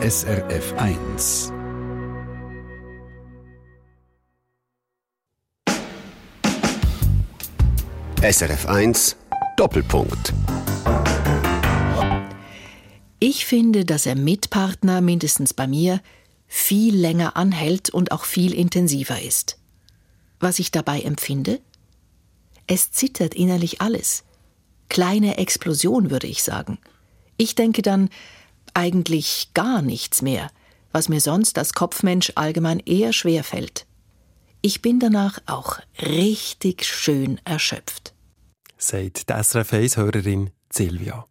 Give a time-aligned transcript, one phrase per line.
[0.00, 1.52] SRF 1.
[8.22, 9.16] SRF 1
[9.56, 10.32] Doppelpunkt.
[13.18, 16.00] Ich finde, dass er Mitpartner, mindestens bei mir,
[16.46, 19.58] viel länger anhält und auch viel intensiver ist.
[20.38, 21.58] Was ich dabei empfinde?
[22.68, 24.22] Es zittert innerlich alles.
[24.88, 26.78] Kleine Explosion, würde ich sagen.
[27.36, 28.10] Ich denke dann
[28.74, 30.50] eigentlich gar nichts mehr,
[30.92, 33.86] was mir sonst als Kopfmensch allgemein eher schwer fällt.
[34.60, 38.14] Ich bin danach auch richtig schön erschöpft.
[38.76, 41.26] Sagt die SRF 1-Hörerin Silvia.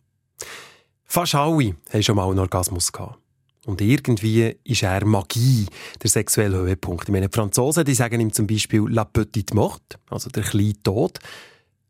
[1.04, 3.20] Fast alle haben schon mal einen Orgasmus gehabt.
[3.66, 5.66] Und irgendwie ist er Magie,
[6.02, 7.10] der sexuelle Höhepunkt.
[7.10, 10.82] Ich meine, die Franzosen die sagen ihm zum Beispiel «la petite mort», also der kleine
[10.84, 11.20] Tod.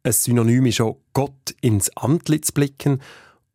[0.01, 2.99] Ein Synonym ist auch «Gott ins Antlitz blicken».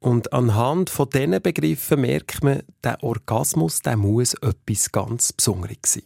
[0.02, 6.02] Und anhand von diesen Begriffen merkt man, der Orgasmus der muss etwas ganz Besonderes sein.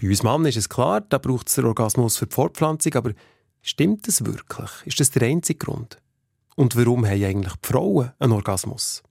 [0.00, 3.12] Bei uns Mann ist es klar, da braucht es den Orgasmus für die Fortpflanzung, aber
[3.60, 4.70] stimmt das wirklich?
[4.86, 5.98] Ist das der einzige Grund?
[6.56, 9.02] Und warum haben eigentlich die Frauen einen Orgasmus?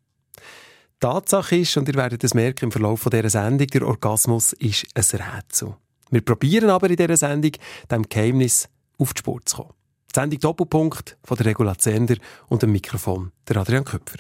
[1.00, 5.22] Tatsache ist, und ihr werdet es merken im Verlauf dieser Sendung, der Orgasmus ist ein
[5.22, 5.76] Rätsel.
[6.10, 7.52] Wir probieren aber in dieser Sendung,
[7.92, 8.68] dem Geheimnis
[8.98, 9.79] auf die Spur zu kommen.
[10.16, 12.16] Die Sendung Doppelpunkt von der Regula Zender
[12.48, 14.18] und dem Mikrofon der Adrian Köpfer.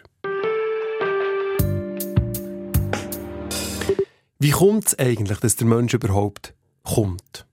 [4.38, 7.48] Wie kommt es eigentlich, dass der Mensch überhaupt kommt?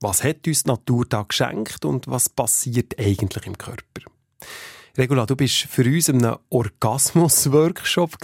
[0.00, 4.02] Was hat uns die Natur da geschenkt und was passiert eigentlich im Körper?
[4.98, 8.16] Regula, du bist für uns in einem Orgasmus-Workshop.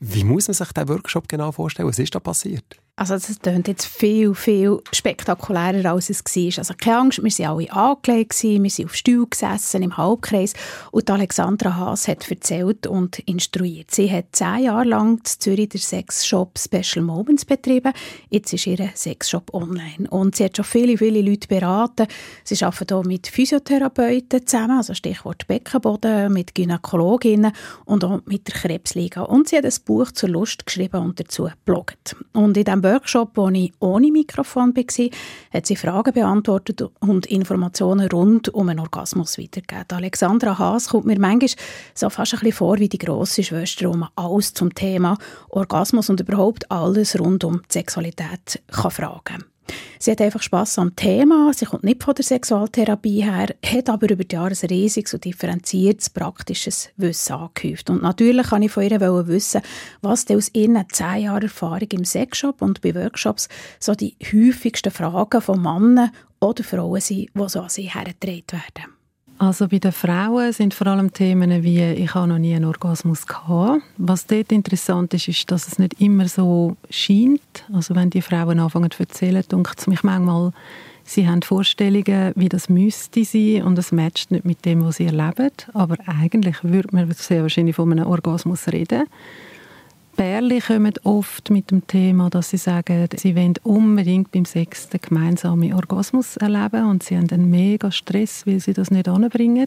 [0.00, 1.88] Wie muss man sich diesen Workshop genau vorstellen?
[1.88, 2.80] Was ist da passiert?
[2.98, 6.58] Also das klingt jetzt viel, viel spektakulärer, als es war.
[6.60, 10.54] Also keine Angst, wir waren alle angelegt, wir sind auf Stuhl gesessen im Halbkreis
[10.92, 13.90] und Alexandra Haas hat erzählt und instruiert.
[13.90, 17.92] Sie hat zehn Jahre lang in Zürich den Sexshop Special Moments betrieben.
[18.30, 22.06] Jetzt ist ihr Sexshop online und sie hat schon viele, viele Leute beraten.
[22.44, 27.52] Sie arbeitet hier mit Physiotherapeuten zusammen, also Stichwort Beckenboden, mit Gynäkologinnen
[27.84, 29.20] und auch mit der Krebsliga.
[29.20, 32.16] Und sie hat ein Buch zur Lust geschrieben und dazu bloggt.
[32.32, 35.08] Und in diesem Workshop, wo ich ohne Mikrofon war,
[35.52, 39.86] hat sie Fragen beantwortet und Informationen rund um einen Orgasmus weitergegeben.
[39.92, 41.50] Alexandra Haas kommt mir manchmal
[41.94, 46.20] so fast ein bisschen vor wie die grosse Schwester, man alles zum Thema Orgasmus und
[46.20, 49.55] überhaupt alles rund um die Sexualität kann fragen kann.
[49.98, 51.52] Sie hat einfach Spass am Thema.
[51.54, 55.24] Sie kommt nicht von der Sexualtherapie her, hat aber über die Jahre ein riesiges und
[55.24, 57.90] differenziertes praktisches Wissen angehäuft.
[57.90, 59.62] Und natürlich kann ich von ihr wissen,
[60.02, 63.48] was denn aus ihren zehn Jahren Erfahrung im Sexshop und bei Workshops
[63.80, 66.10] so die häufigsten Fragen von Männern
[66.40, 68.95] oder Frauen sind, die so an sie hergetragen werden.
[69.38, 73.26] Also bei den Frauen sind vor allem Themen wie «Ich habe noch nie einen Orgasmus
[73.26, 73.82] gehabt».
[73.98, 77.40] Was dort interessant ist, ist, dass es nicht immer so scheint.
[77.70, 80.52] Also wenn die Frauen anfangen zu erzählen, denkt es mich manchmal,
[81.04, 85.04] sie haben Vorstellungen, wie das müsste sein und es matcht nicht mit dem, was sie
[85.04, 85.50] erleben.
[85.74, 89.04] Aber eigentlich würde man sehr wahrscheinlich von einem Orgasmus reden.
[90.16, 95.00] Pärchen kommen oft mit dem Thema, dass sie sagen, sie wollen unbedingt beim Sex den
[95.02, 99.66] gemeinsamen Orgasmus erleben und sie haben einen mega Stress, weil sie das nicht anbringen.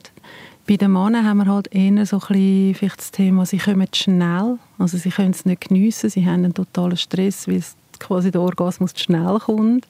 [0.67, 4.57] Bei den Männern haben wir halt eher so ein bisschen das Thema, sie kommen schnell,
[4.79, 7.63] also sie können es nicht geniessen, sie haben einen totalen Stress, weil
[7.99, 9.87] quasi der Orgasmus zu schnell kommt.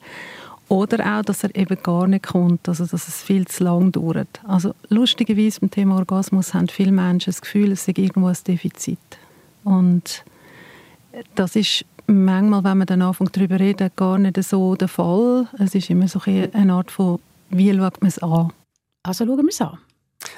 [0.68, 4.40] Oder auch, dass er eben gar nicht kommt, also dass es viel zu lang dauert.
[4.46, 8.98] Also lustigerweise beim Thema Orgasmus haben viele Menschen das Gefühl, es sei irgendwo ein Defizit.
[9.64, 10.24] Und
[11.34, 15.48] das ist manchmal, wenn man dann anfängt darüber reden, gar nicht so der Fall.
[15.58, 18.52] Es ist immer so eine Art von, wie schaut man es an?
[19.02, 19.78] Also schauen wir es an.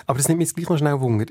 [0.06, 1.26] Aber es nimmt mich gleich noch schnell Wunder.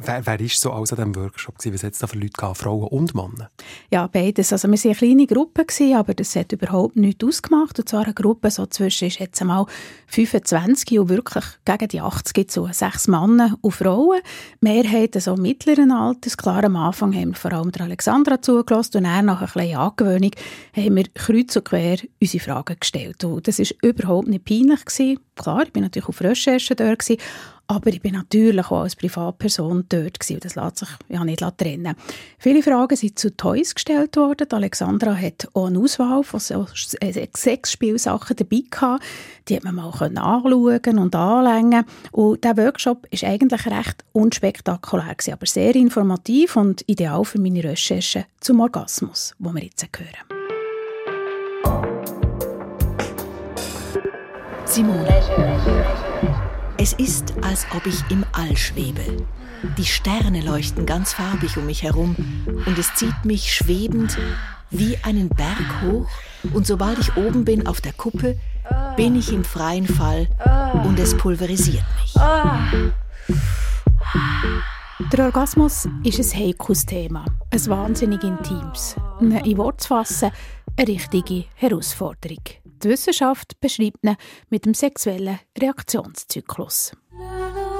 [0.00, 1.54] Wer, wer ist so alles an diesem Workshop?
[1.58, 3.50] Was hat es da für Leute gehabt, Frauen und Männer?
[3.90, 4.52] Ja, beides.
[4.52, 7.78] Also wir waren eine kleine Gruppe, gewesen, aber das hat überhaupt nichts ausgemacht.
[7.78, 9.66] Und zwar eine Gruppe so zwischen jetzt einmal
[10.08, 12.68] 25 und wirklich gegen die 80 zu.
[12.72, 14.20] Sechs Männer und Frauen.
[14.60, 16.36] Mehrheit so mittleren Alters.
[16.36, 19.76] Klar, am Anfang haben wir vor allem der Alexandra zugelassen und dann nach einer kleinen
[19.76, 20.30] Angewöhnung
[20.74, 23.24] haben wir kreuz und quer unsere Fragen gestellt.
[23.24, 24.84] Und das war überhaupt nicht peinlich.
[24.84, 25.20] Gewesen.
[25.36, 27.20] Klar, ich war natürlich auf Recherche dort, gewesen,
[27.68, 30.40] aber ich bin natürlich auch als Privatperson dort gewesen.
[30.40, 31.94] Das lässt sich ja nicht trennen.
[32.38, 34.46] Viele Fragen sind zu Toys gestellt worden.
[34.50, 39.04] Alexandra hat auch eine Auswahl von so sechs Spielsachen dabei gehabt.
[39.48, 41.84] Die hat man mal anschauen und anlängen.
[42.10, 47.62] Und der Workshop ist eigentlich recht unspektakulär gewesen, aber sehr informativ und ideal für meine
[47.62, 50.38] Recherchen zum Orgasmus, wo wir jetzt hören.
[54.64, 56.07] Simone.
[56.88, 59.02] Es ist, als ob ich im All schwebe.
[59.76, 62.16] Die Sterne leuchten ganz farbig um mich herum
[62.64, 64.16] und es zieht mich schwebend
[64.70, 66.08] wie einen Berg hoch
[66.54, 68.38] und sobald ich oben bin auf der Kuppe,
[68.96, 70.28] bin ich im freien Fall
[70.86, 72.14] und es pulverisiert mich.
[75.12, 78.96] Der Orgasmus ist ein heikles Thema, ein wahnsinnig intimes.
[79.20, 80.30] In Wort zu fassen,
[80.74, 82.44] eine richtige Herausforderung.
[82.82, 84.16] Die Wissenschaft beschreibt ihn
[84.50, 86.92] mit dem sexuellen Reaktionszyklus.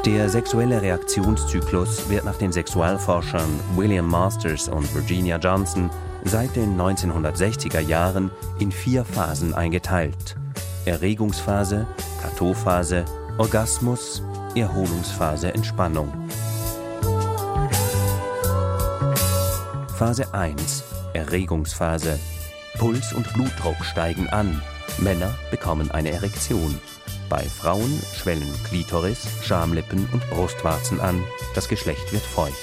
[0.05, 5.91] Der sexuelle Reaktionszyklus wird nach den Sexualforschern William Masters und Virginia Johnson
[6.25, 10.37] seit den 1960er Jahren in vier Phasen eingeteilt.
[10.85, 11.87] Erregungsphase,
[12.21, 13.05] Plateauphase,
[13.39, 14.23] Orgasmus,
[14.55, 16.13] Erholungsphase, Entspannung.
[19.97, 20.85] Phase 1
[21.15, 22.19] Erregungsphase.
[22.79, 24.63] Puls und Blutdruck steigen an.
[24.99, 26.79] Männer bekommen eine Erektion.
[27.29, 31.23] Bei Frauen schwellen Klitoris, Schamlippen und Brustwarzen an.
[31.55, 32.57] Das Geschlecht wird feucht.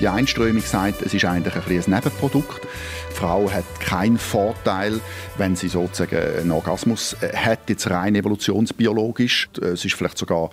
[0.00, 2.62] Die Einströmung sagt, es ist eigentlich ein, ein Nebenprodukt.
[3.10, 5.00] Die Frau hat keinen Vorteil,
[5.38, 9.48] wenn sie sozusagen einen Orgasmus hat, jetzt rein evolutionsbiologisch.
[9.60, 10.50] Es ist vielleicht sogar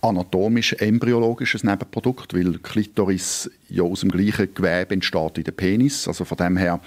[0.00, 6.06] anatomisch, embryologisches Nebenprodukt, weil Klitoris ja aus dem gleichen Gewebe entsteht wie der Penis.
[6.06, 6.80] Also von dem her,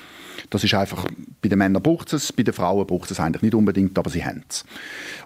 [0.49, 1.05] das ist einfach,
[1.41, 4.23] bei den Männern braucht es, bei den Frauen braucht es eigentlich nicht unbedingt, aber sie
[4.23, 4.63] haben es.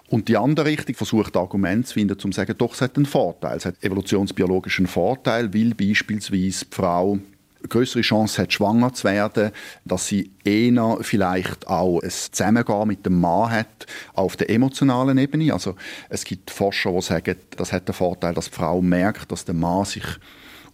[0.08, 3.06] Und die andere Richtung versucht Argumente zu finden, um zu sagen, doch, es hat einen
[3.06, 3.56] Vorteil.
[3.56, 7.18] Es hat evolutionsbiologischen Vorteil, weil beispielsweise die Frau
[7.68, 9.50] größere Chance hat, schwanger zu werden,
[9.84, 15.52] dass sie eher vielleicht auch ein Zusammengehen mit dem Mann hat auf der emotionalen Ebene.
[15.52, 15.76] Also
[16.08, 19.54] es gibt Forscher, die sagen, das hat den Vorteil, dass die Frau merkt, dass der
[19.54, 20.04] Mann sich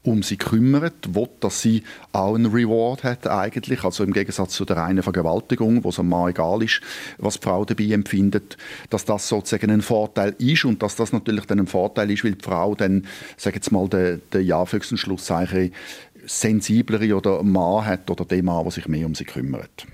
[0.02, 1.82] um sie kümmert, will, dass sie
[2.12, 6.08] auch einen Reward hat eigentlich, also im Gegensatz zu der reinen Vergewaltigung, wo es am
[6.08, 6.80] Mann egal ist,
[7.18, 8.56] was die Frau dabei empfindet,
[8.88, 12.32] dass das sozusagen ein Vorteil ist und dass das natürlich dann ein Vorteil ist, weil
[12.32, 13.06] die Frau dann,
[13.36, 15.72] sage jetzt mal, den, den ja, Schlusszeichen
[16.30, 19.86] sensiblere oder Mann hat oder den Mann, der sich mehr um sie kümmert.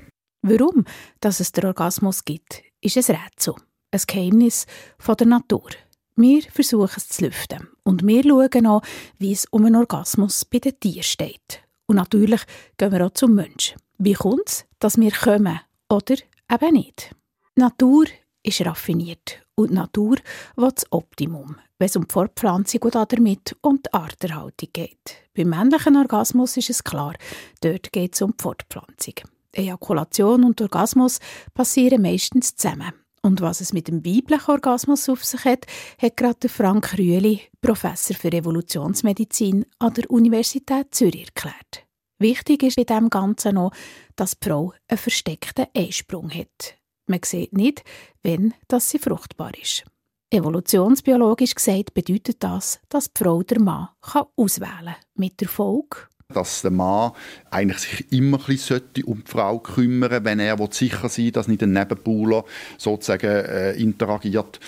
[0.43, 0.85] Warum
[1.21, 3.55] dass es den Orgasmus gibt, ist ein Rätsel,
[3.91, 4.67] ein Geheimnis
[4.99, 5.69] von der Natur.
[6.15, 8.81] Wir versuchen es zu lüften und wir schauen an,
[9.19, 11.63] wie es um einen Orgasmus bei den Tieren steht.
[11.87, 12.43] Und natürlich
[12.77, 13.79] gehen wir auch zum Menschen.
[13.99, 16.17] Wie kommt es, dass wir kommen oder
[16.51, 17.15] eben nicht?
[17.57, 18.07] Die Natur
[18.43, 20.17] ist raffiniert und die Natur
[20.55, 25.17] will das Optimum, wenn es um die Fortpflanzung und damit um die Arterhaltung geht.
[25.35, 27.15] Beim männlichen Orgasmus ist es klar,
[27.63, 29.15] dort geht es um die Fortpflanzung.
[29.53, 31.19] Ejakulation und Orgasmus
[31.55, 32.93] passieren meistens zusammen.
[33.23, 35.67] Und was es mit dem weiblichen Orgasmus auf sich hat,
[36.01, 41.87] hat gerade Frank Rüeli, Professor für Evolutionsmedizin an der Universität Zürich erklärt.
[42.19, 43.73] Wichtig ist bei dem Ganzen noch,
[44.15, 46.77] dass die Frau einen versteckten Einsprung hat.
[47.07, 47.85] Man sieht nicht,
[48.23, 49.85] wenn das sie fruchtbar ist.
[50.31, 54.97] Evolutionsbiologisch gesagt bedeutet das, dass die Frau der Mann kann auswählen kann.
[55.15, 55.99] Mit der Folge,
[56.29, 57.13] dass der Mann
[57.51, 61.47] eigentlich sich immer ein bisschen um die Frau kümmern wenn er sicher sein will, dass
[61.47, 62.45] nicht ein Nebenbuhler
[62.79, 64.59] sozusagen äh, interagiert.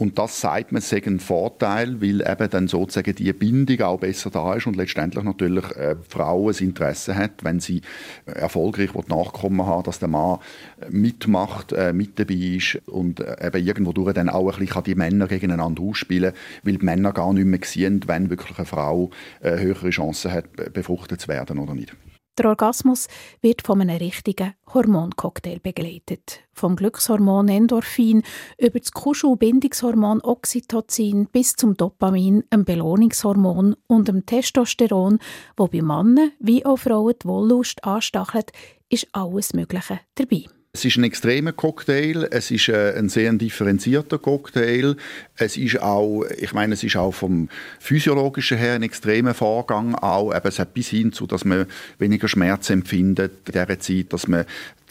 [0.00, 4.30] Und das sagt man, sei ein Vorteil, weil eben dann sozusagen die Bindung auch besser
[4.30, 7.82] da ist und letztendlich natürlich äh, Frau ein Interesse hat, wenn sie
[8.24, 10.38] äh, erfolgreich Nachkommen haben, dass der Mann
[10.80, 14.84] äh, mitmacht, äh, mit dabei ist und äh, eben irgendwo durch dann auch ein bisschen
[14.84, 16.32] die Männer gegeneinander ausspielen,
[16.62, 19.10] weil die Männer gar nicht mehr sehen, wenn wirklich eine Frau
[19.42, 21.94] äh, höhere Chancen hat, befruchtet zu werden oder nicht.
[22.40, 23.06] Der Orgasmus
[23.42, 26.40] wird von einem richtigen Hormoncocktail begleitet.
[26.54, 28.22] Vom Glückshormon Endorphin
[28.56, 35.18] über das Kuschelbindungshormon Oxytocin bis zum Dopamin, einem Belohnungshormon und dem Testosteron,
[35.58, 38.52] wo bei Männern wie auch Frauen die Wollust anstachelt,
[38.88, 40.46] ist alles Mögliche dabei.
[40.72, 44.94] Es ist ein extremer Cocktail, es ist äh, ein sehr differenzierter Cocktail.
[45.36, 47.48] Es ist auch, ich meine, es ist auch vom
[47.80, 49.96] physiologischen her ein extremer Vorgang.
[49.96, 51.66] Auch, eben, es hat bis hin zu, dass man
[51.98, 54.44] weniger Schmerz empfindet in dieser Zeit, dass man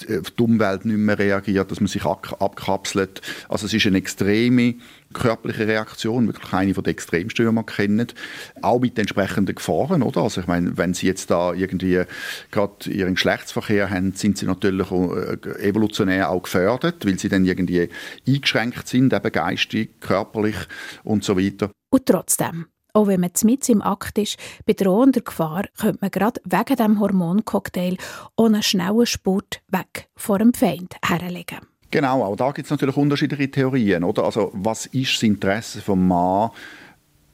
[0.09, 3.21] auf die Umwelt nicht mehr reagiert, dass man sich abkapselt.
[3.47, 4.75] Also es ist eine extreme
[5.13, 8.15] körperliche Reaktion, wirklich eine von den extremsten, die man kennt.
[8.61, 10.21] Auch mit entsprechenden Gefahren, oder?
[10.21, 12.03] Also ich meine, wenn Sie jetzt da irgendwie
[12.51, 17.89] gerade Ihren Geschlechtsverkehr haben, sind Sie natürlich äh, evolutionär auch gefördert, weil Sie dann irgendwie
[18.27, 20.57] eingeschränkt sind, eben geistig, körperlich
[21.03, 21.71] und so weiter.
[21.89, 26.41] Und trotzdem, auch wenn man mit im Akt ist, bei drohender Gefahr, könnte man gerade
[26.43, 27.97] wegen dem Hormoncocktail
[28.35, 31.68] ohne schnellen Spurt weg vor dem Feind herlegen.
[31.91, 34.03] Genau, auch da gibt es natürlich unterschiedliche Theorien.
[34.03, 34.23] Oder?
[34.23, 36.51] Also, was ist das Interesse vom Mann,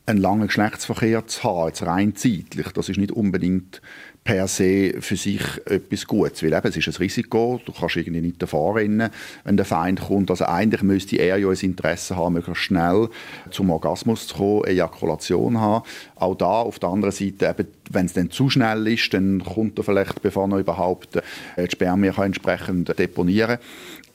[0.05, 3.81] einen langen Geschlechtsverkehr zu haben, jetzt rein zeitlich, das ist nicht unbedingt
[4.25, 6.41] per se für sich etwas Gutes.
[6.41, 9.11] Weil eben, es ist ein Risiko, du kannst irgendwie nicht davor rennen,
[9.43, 10.31] wenn der Feind kommt.
[10.31, 13.09] Also eigentlich müsste er ja ein Interesse haben, möglichst schnell
[13.51, 15.85] zum Orgasmus zu kommen, Ejakulation haben.
[16.15, 19.77] Auch da auf der anderen Seite, eben, wenn es dann zu schnell ist, dann kommt
[19.77, 21.21] er vielleicht, bevor er überhaupt
[21.57, 23.59] die Spermien entsprechend deponieren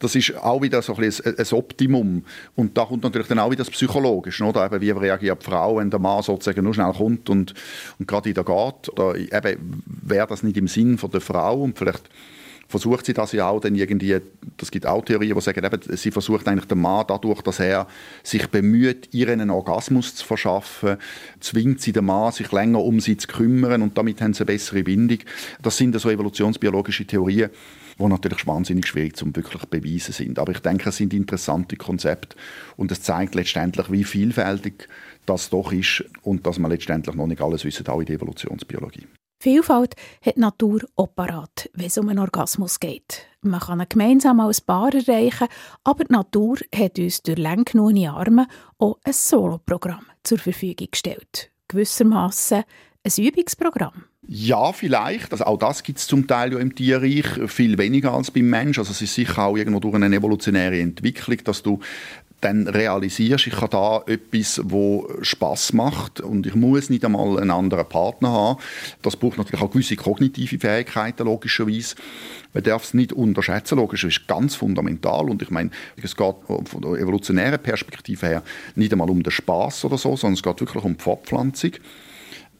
[0.00, 2.24] das ist auch wieder so ein, ein, ein Optimum.
[2.56, 4.66] Und da kommt natürlich dann auch wieder das Psychologische, oder?
[4.66, 7.54] Eben, wie reagiert die Frau, wenn der Mann sozusagen nur schnell kommt und,
[7.98, 8.88] und gerade wieder geht.
[8.88, 12.08] Oder eben, wäre das nicht im Sinn von der Frau und vielleicht
[12.70, 14.20] versucht sie das ja auch dann irgendwie,
[14.56, 17.88] das gibt auch Theorien, die sagen, eben, sie versucht eigentlich den Mann dadurch, dass er
[18.22, 20.96] sich bemüht, ihr einen Orgasmus zu verschaffen,
[21.40, 24.46] zwingt sie den Mann, sich länger um sie zu kümmern und damit haben sie eine
[24.46, 25.18] bessere Bindung.
[25.60, 27.50] Das sind so evolutionsbiologische Theorien,
[28.00, 30.38] die natürlich wahnsinnig schwierig zum wirklich beweisen sind.
[30.38, 32.36] Aber ich denke, es sind interessante Konzepte
[32.76, 34.88] und es zeigt letztendlich, wie vielfältig
[35.26, 39.06] das doch ist und dass man letztendlich noch nicht alles wissen, auch in der Evolutionsbiologie.
[39.42, 43.26] Vielfalt hat die Natur auch parat, wenn es um einen Orgasmus geht.
[43.40, 45.48] Man kann ihn gemeinsam als Paar erreichen,
[45.82, 51.50] aber die Natur hat uns durch lang genug Arme auch ein Soloprogramm zur Verfügung gestellt.
[51.68, 52.64] Gewissermaßen
[53.04, 54.04] ein Übungsprogramm.
[54.26, 55.32] Ja, vielleicht.
[55.32, 58.78] Also auch das gibt es zum Teil ja im Tierreich viel weniger als beim Mensch.
[58.78, 61.80] Also es ist sicher auch irgendwo durch eine evolutionäre Entwicklung, dass du
[62.40, 67.50] dann realisierst, ich habe da etwas, wo Spaß macht und ich muss nicht einmal einen
[67.50, 68.60] anderen Partner haben.
[69.02, 71.96] Das braucht natürlich auch gewisse kognitive Fähigkeiten logischerweise.
[72.54, 75.70] Man darf es nicht unterschätzen, logisch, ist ganz fundamental und ich meine,
[76.02, 78.42] es geht von der evolutionären Perspektive her
[78.74, 81.72] nicht einmal um den Spaß oder so, sondern es geht wirklich um die Fortpflanzung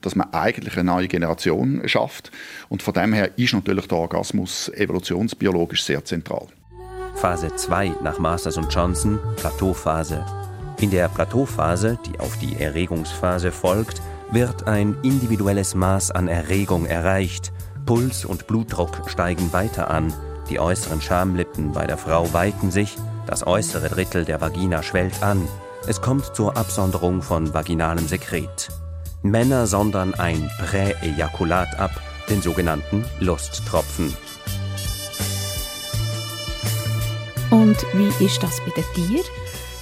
[0.01, 2.31] dass man eigentlich eine neue Generation schafft.
[2.69, 6.47] Und von dem her ist natürlich der Orgasmus evolutionsbiologisch sehr zentral.
[7.15, 10.25] Phase 2 nach Masters und Johnson, Plateauphase.
[10.81, 17.53] In der Plateauphase, die auf die Erregungsphase folgt, wird ein individuelles Maß an Erregung erreicht.
[17.85, 20.15] Puls und Blutdruck steigen weiter an,
[20.49, 25.47] die äußeren Schamlippen bei der Frau weiten sich, das äußere Drittel der Vagina schwellt an.
[25.87, 28.69] Es kommt zur Absonderung von vaginalem Sekret.
[29.23, 31.91] Männer sondern ein Präejakulat ab,
[32.29, 34.15] den sogenannten Lusttropfen.
[37.51, 39.25] Und wie ist das bei den Tieren?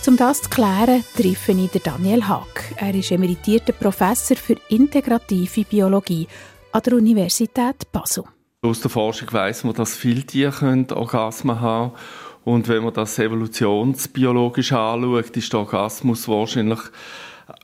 [0.07, 2.73] Um das zu klären, treffe ich Daniel Haag.
[2.77, 6.27] Er ist emeritierter Professor für integrative Biologie
[6.73, 8.25] an der Universität Basel.
[8.63, 12.03] Aus der Forschung weiss man, dass viele Tiere Orgasmen haben können.
[12.45, 16.81] Und wenn man das evolutionsbiologisch anschaut, ist der Orgasmus wahrscheinlich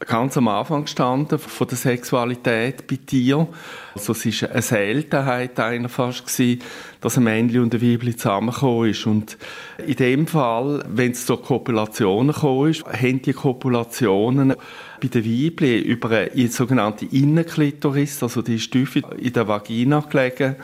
[0.07, 3.49] ganz am Anfang gestanden von der Sexualität bei Tieren.
[3.95, 6.63] Also es war eine Seltenheit einer fast gewesen,
[7.01, 9.07] dass ein Männchen und ein Weibchen zusammengekommen ist.
[9.07, 9.37] Und
[9.87, 14.55] in dem Fall, wenn es zur Kopulation gekommen ist, haben die Kopulationen
[15.03, 20.57] bei den Weibchen über eine sogenannte Innenklitoris, also die ist tief in der Vagina gelegen,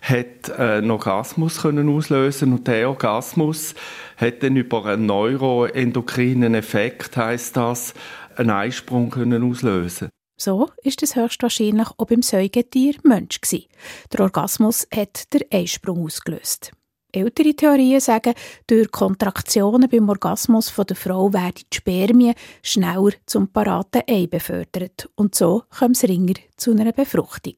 [0.00, 3.74] hat einen Orgasmus können auslösen und der Orgasmus
[4.18, 7.94] hat dann über einen neuroendokrinen Effekt, heißt das,
[8.36, 13.66] einen Eisprung können auslösen so ist es höchstwahrscheinlich auch beim Säugetier Mensch gewesen.
[14.12, 16.72] Der Orgasmus hat den Eisprung ausgelöst.
[17.12, 18.34] Ältere Theorien sagen,
[18.66, 25.08] durch Kontraktionen beim Orgasmus von der Frau werden die Spermien schneller zum paraten Ei befördert
[25.14, 27.56] und so kommt es ringer zu einer Befruchtung.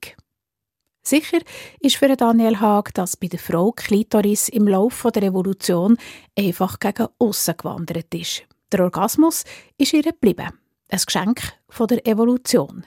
[1.03, 1.39] Sicher
[1.81, 5.97] ist für Daniel Haag, dass bei der Frau Klitoris im Laufe der Revolution
[6.37, 8.43] einfach gegen aussen gewandert ist.
[8.71, 9.45] Der Orgasmus
[9.79, 10.53] ist ihr geblieben
[10.89, 12.87] ein Geschenk von der Evolution.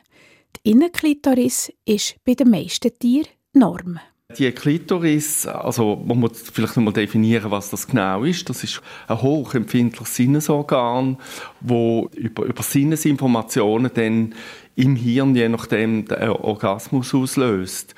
[0.56, 4.00] Die Innenklitoris ist bei den meisten Tieren Norm.
[4.38, 8.48] Die Klitoris, also man muss vielleicht noch mal definieren, was das genau ist.
[8.48, 11.18] Das ist ein hochempfindliches Sinnesorgan,
[11.62, 14.36] wo über, über Sinnesinformationen dann
[14.76, 17.96] im Hirn je nachdem den Orgasmus auslöst.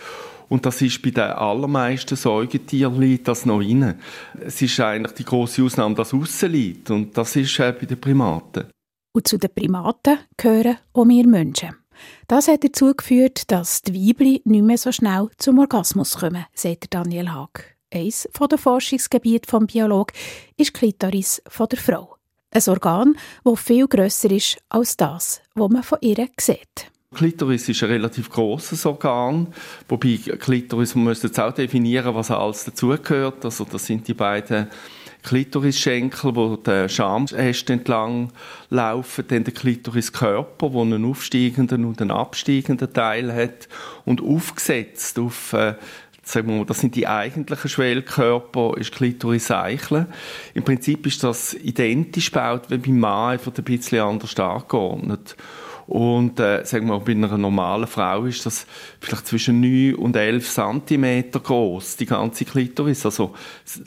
[0.48, 4.00] Und das ist bei den allermeisten Säugetieren das noch rein.
[4.40, 6.92] Es ist eigentlich die große Ausnahme, dass aussen liegt.
[6.92, 8.66] Und das ist äh, bei den Primaten.
[9.14, 11.76] Und zu den Primaten gehören auch wir Menschen.
[12.28, 16.94] Das hat dazu geführt, dass die Weibchen nicht mehr so schnell zum Orgasmus kommen, sagt
[16.94, 17.76] Daniel Haag.
[17.94, 20.16] Eines der Forschungsgebiete des Biologen
[20.58, 22.16] ist die Klitoris der Frau.
[22.52, 26.92] Ein Organ, das viel grösser ist als das, was man von ihr sieht.
[27.14, 29.48] Klitoris ist ein relativ großes Organ,
[29.90, 33.44] wobei Klitoris, man müsste jetzt auch definieren, was alles dazugehört.
[33.44, 34.68] Also das sind die beiden
[35.24, 38.32] Klitorisschenkel, wo der Schamäste entlang
[38.70, 43.68] laufen, dann der Klitoriskörper, wo einen aufsteigenden und einen absteigenden Teil hat
[44.06, 45.76] und aufgesetzt auf äh,
[46.24, 50.08] sagen wir das sind die eigentlichen Schwellkörper, ist Klitoris Eicheln.
[50.54, 55.36] Im Prinzip ist das identisch gebaut wie beim Mann, einfach ein bisschen anders angeordnet.
[55.92, 58.66] Und äh, sagen wir, bei einer normalen Frau ist das
[59.02, 63.36] vielleicht zwischen 9 und 11 cm groß, die ganze Klitoris, also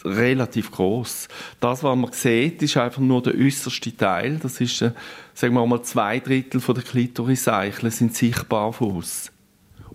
[0.04, 1.28] relativ groß.
[1.60, 4.36] Das, was man sieht, ist einfach nur der äußerste Teil.
[4.36, 4.90] Das ist, äh,
[5.32, 9.32] sagen wir mal, zwei Drittel von der Klitoriseichel sind sichtbar von uns.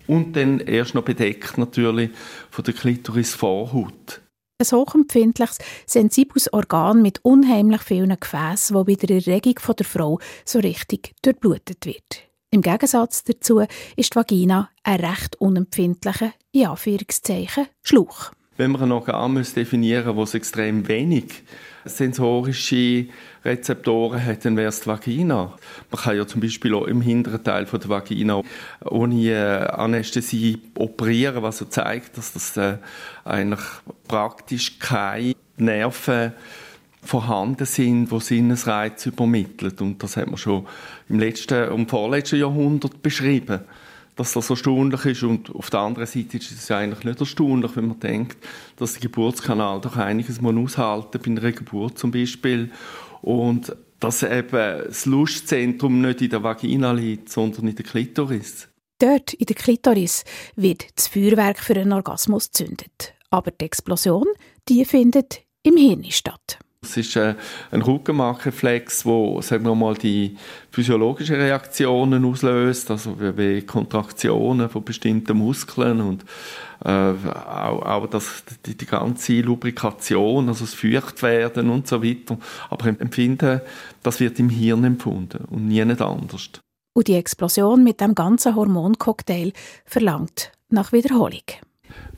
[0.08, 2.10] Und dann erst noch bedeckt natürlich
[2.50, 4.20] von der Klitorisvorhaut
[4.60, 10.58] ein hochempfindliches, sensibles Organ mit unheimlich vielen Gefäßen, wo bei der Erregung der Frau so
[10.58, 12.30] richtig durchblutet wird.
[12.52, 13.60] Im Gegensatz dazu
[13.96, 18.32] ist die Vagina ein recht unempfindlicher, in Anführungszeichen, Schlauch.
[18.56, 21.44] Wenn man ein Organ definieren es extrem wenig
[21.84, 23.06] sensorische
[23.44, 25.54] Rezeptoren hat, dann wäre es die Vagina.
[25.90, 28.42] Man kann ja zum Beispiel auch im hinteren Teil von der Vagina
[28.84, 32.78] ohne äh, Anästhesie operieren, was so zeigt, dass das äh,
[33.24, 33.64] eigentlich
[34.08, 36.32] praktisch keine Nerven
[37.02, 39.72] vorhanden sind, die Sinnesreize übermitteln.
[39.80, 40.66] Und das hat man schon
[41.08, 43.60] im letzten und vorletzten Jahrhundert beschrieben
[44.16, 45.22] dass das erstaunlich ist.
[45.22, 48.36] Und auf der anderen Seite ist es ja eigentlich nicht erstaunlich, wenn man denkt,
[48.76, 52.70] dass der Geburtskanal doch einiges mal aushalten bei einer Geburt zum Beispiel.
[53.22, 58.68] Und dass eben das Lustzentrum nicht in der Vagina liegt, sondern in der Klitoris.
[58.98, 60.24] Dort, in der Klitoris,
[60.56, 63.14] wird das Feuerwerk für einen Orgasmus gezündet.
[63.30, 64.26] Aber die Explosion,
[64.68, 66.58] die findet im Hirn statt.
[66.82, 67.34] Es ist äh,
[67.70, 70.36] ein Rückenmarkreflex, wo sagen wir mal die
[70.70, 76.24] physiologischen Reaktionen auslöst, also wie Kontraktionen von bestimmten Muskeln und
[76.82, 82.38] äh, auch, auch das, die, die, ganze Lubrikation, also das Feuchtwerden und so weiter.
[82.70, 83.60] Aber Empfinden,
[84.02, 86.50] das wird im Hirn empfunden und nie anders.
[86.94, 89.52] Und die Explosion mit dem ganzen Hormoncocktail
[89.84, 91.44] verlangt nach Wiederholung.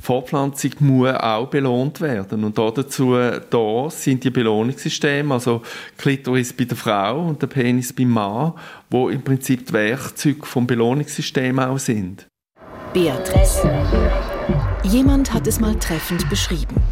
[0.01, 2.45] Fortpflanzung muss auch belohnt werden.
[2.45, 5.63] Und dazu da sind die Belohnungssysteme, also
[5.97, 8.53] Klitoris bei der Frau und der Penis beim Mann,
[8.91, 12.27] wo im Prinzip die Werkzeuge vom Belohnungssystem auch sind.
[12.93, 13.71] Beatrice.
[14.83, 16.83] Jemand hat es mal treffend beschrieben.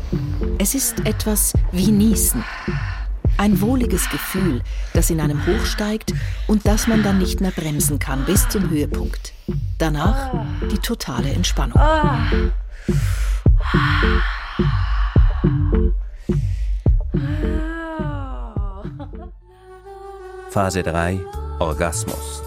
[0.58, 2.44] Es ist etwas wie Niesen.
[3.37, 6.12] Ein wohliges Gefühl, das in einem hochsteigt
[6.46, 9.32] und das man dann nicht mehr bremsen kann bis zum Höhepunkt.
[9.78, 11.80] Danach die totale Entspannung.
[20.50, 21.20] Phase 3
[21.60, 22.42] Orgasmus.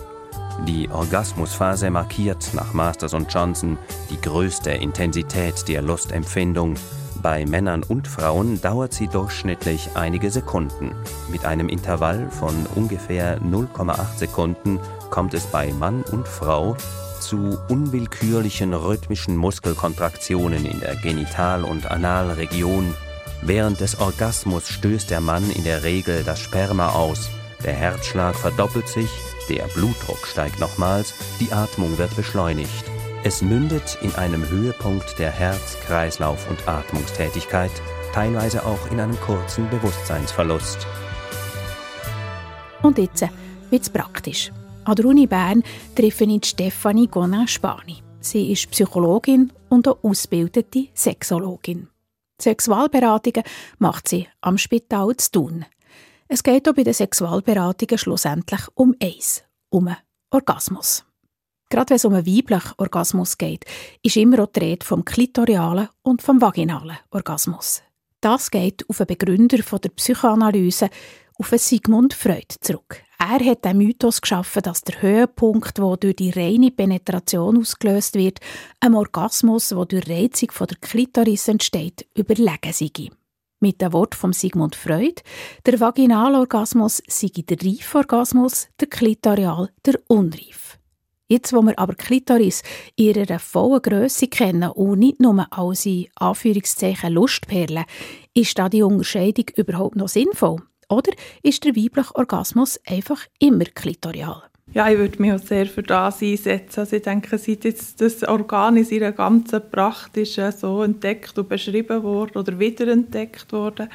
[0.67, 3.77] Die Orgasmusphase markiert nach Masters und Johnson
[4.09, 6.75] die größte Intensität der Lustempfindung.
[7.23, 10.93] Bei Männern und Frauen dauert sie durchschnittlich einige Sekunden.
[11.31, 14.77] Mit einem Intervall von ungefähr 0,8 Sekunden
[15.09, 16.75] kommt es bei Mann und Frau
[17.21, 22.93] zu unwillkürlichen rhythmischen Muskelkontraktionen in der Genital- und Analregion.
[23.41, 27.29] Während des Orgasmus stößt der Mann in der Regel das Sperma aus,
[27.63, 29.09] der Herzschlag verdoppelt sich,
[29.47, 32.92] der Blutdruck steigt nochmals, die Atmung wird beschleunigt.
[33.25, 37.71] Es mündet in einem Höhepunkt der Herz-, Kreislauf- und Atmungstätigkeit,
[38.13, 40.85] teilweise auch in einem kurzen Bewusstseinsverlust.
[42.81, 43.25] Und jetzt
[43.69, 44.51] wird's praktisch.
[44.83, 45.63] An der Uni Bern
[45.95, 48.03] treffe ich Stefanie Gonin-Spani.
[48.19, 51.87] Sie ist Psychologin und eine ausgebildete Sexologin.
[52.41, 53.43] Sexualberatungen
[53.79, 55.65] macht sie am Spital zu tun.
[56.27, 59.95] Es geht auch bei den Sexualberatungen schlussendlich um eins, um
[60.29, 61.05] Orgasmus.
[61.73, 63.65] Gerade wenn es um einen weiblichen Orgasmus geht,
[64.03, 67.81] ist immer auch die Rede vom klitorialen und vom vaginalen Orgasmus.
[68.21, 70.91] Das geht auf einen Begründer der Psychoanalyse,
[71.39, 73.01] auf Sigmund Freud zurück.
[73.17, 78.37] Er hat den Mythos geschaffen, dass der Höhepunkt, der durch die reine Penetration ausgelöst wird,
[78.79, 83.09] einem Orgasmus, der durch Reizung der Klitoris entsteht, überlegen sei.
[83.61, 85.23] Mit dem Wort von Sigmund Freud,
[85.65, 90.62] der Vaginalorgasmus sei der reife Orgasmus, der Klitorial der unreif.
[91.33, 92.61] Jetzt, wo wir aber Klitoris
[92.95, 97.85] in ihrer vollen Grösse kennen und nicht nur als in Anführungszeichen Lustperlen,
[98.35, 100.61] ist da die Unterscheidung überhaupt noch sinnvoll?
[100.89, 104.43] Oder ist der weibliche Orgasmus einfach immer klitorial?
[104.75, 106.81] Ja, ich würde mich auch sehr für das einsetzen.
[106.81, 111.49] Also ich denke, seit jetzt das Organ in seiner ganzen Pracht ist so entdeckt und
[111.49, 113.89] beschrieben worden oder wiederentdeckt worden,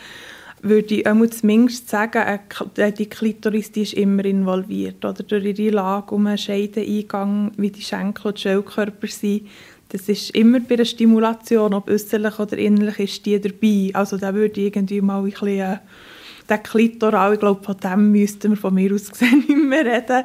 [0.62, 2.40] würde ich auch zumindest sagen,
[2.98, 5.04] die Klitoris die ist immer involviert.
[5.04, 9.46] Oder durch ihre Lage um einen Scheideneingang, wie die Schenkel und Schellkörper sind.
[9.90, 13.90] Das ist immer bei einer Stimulation, ob äußerlich oder innerlich, ist die dabei.
[13.94, 15.78] Also da würde ich irgendwie mal ein bisschen äh,
[16.48, 20.24] der Klitoral, ich glaube, von dem müssten wir von mir aus gesehen nicht mehr reden.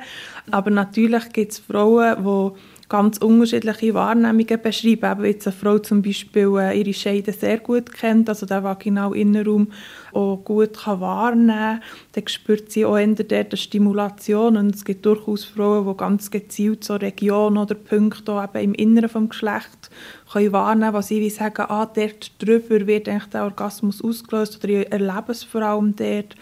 [0.52, 5.12] Aber natürlich gibt es Frauen, die ganz unterschiedliche Wahrnehmungen beschreiben.
[5.12, 9.70] Eben jetzt eine Frau zum Beispiel äh, ihre Scheide sehr gut kennt, also den Vaginal-Innenraum
[10.12, 14.86] auch gut kann wahrnehmen kann, dann spürt sie auch eher dort eine Stimulation und es
[14.86, 19.90] gibt durchaus Frauen, die ganz gezielt so Regionen oder Punkte eben im Inneren des Geschlechts
[20.32, 24.72] können wahrnehmen können, wo sie sagen, ah, dort drüber wird eigentlich der Orgasmus ausgelöst oder
[24.72, 26.36] ich erlebe es vor allem dort.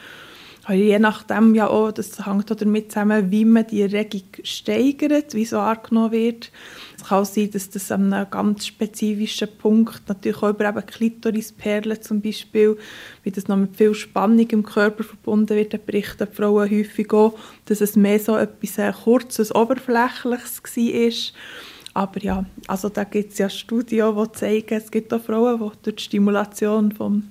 [0.70, 5.46] Je nachdem ja auch, das hängt auch damit zusammen, wie man die Regung steigert, wie
[5.46, 6.52] so angenommen wird.
[6.96, 12.00] Es kann auch sein, dass das an einem ganz spezifischen Punkt, natürlich auch über Klitorisperlen
[12.04, 12.78] zum Beispiel,
[13.24, 17.34] wie das noch mit viel Spannung im Körper verbunden wird, da berichten Frauen häufig auch,
[17.66, 22.04] dass es mehr so etwas äh, Kurzes, Oberflächliches war.
[22.04, 25.84] Aber ja, also da gibt es ja Studien, die zeigen, es gibt auch Frauen, die
[25.84, 27.24] durch die Stimulation vom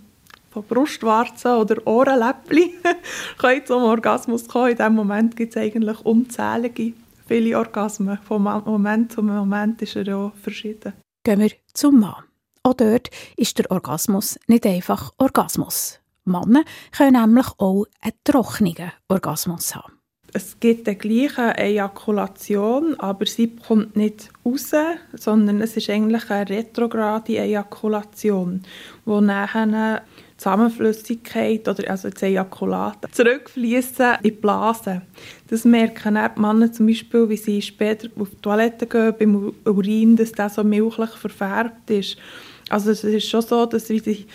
[0.50, 2.72] von Brustwarzen oder Ohrenläppchen
[3.38, 4.70] können zum Orgasmus kommen.
[4.70, 6.92] In diesem Moment gibt es eigentlich unzählige,
[7.26, 8.18] viele Orgasmen.
[8.18, 10.92] Von Moment zu Moment ist er ja verschieden.
[11.24, 12.24] Gehen wir zum Mann.
[12.62, 16.00] Auch dort ist der Orgasmus nicht einfach Orgasmus.
[16.24, 16.64] Männer
[16.96, 20.00] können nämlich auch einen trockenen Orgasmus haben.
[20.32, 24.70] Es gibt die gleiche Ejakulation, aber sie kommt nicht raus,
[25.12, 28.62] sondern es ist eigentlich eine retrograde Ejakulation,
[29.04, 30.02] wo nachher
[30.40, 35.02] Zusammenflüssigkeit oder also das Ejakulat zurückfließen in die Blase.
[35.48, 40.16] Das merken die Männer zum Beispiel, wie sie später auf die Toilette gehen, beim Urin,
[40.16, 42.16] dass das so milchlich verfärbt ist.
[42.70, 44.26] Also es ist schon so, dass die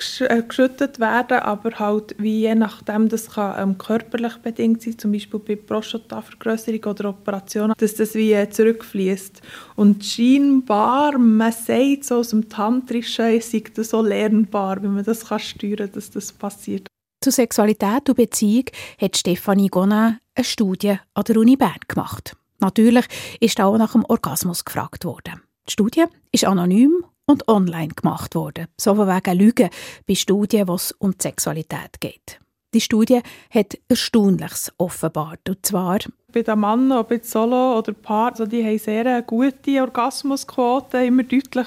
[0.00, 5.12] Sekrete ausgeschüttet werden, aber halt wie je nachdem, das kann ähm, körperlich bedingt sein, zum
[5.12, 9.40] Beispiel bei Prostatavergrößerung oder Operationen, dass das wie äh, zurückfließt.
[9.76, 15.26] Und scheinbar, man sagt so aus dem Tantrischen, ist das so lernbar, wie man das
[15.26, 16.88] kann steuern, dass das passiert.
[17.20, 18.66] Zu Sexualität und Beziehung
[19.00, 22.36] hat Stefanie Gonin eine Studie an der Uni Bern gemacht.
[22.60, 23.06] Natürlich
[23.40, 25.42] ist auch nach dem Orgasmus gefragt worden.
[25.68, 29.70] Die Studie ist anonym und online gemacht worden, so von wegen Lügen
[30.06, 32.40] bei Studien, wo es um die Sexualität geht.
[32.74, 35.98] Die Studie hat Erstaunliches offenbart, und zwar
[36.30, 41.22] bei den Männern, ob jetzt Solo oder Paar, also die haben sehr gute Orgasmusquoten, immer
[41.22, 41.66] deutlich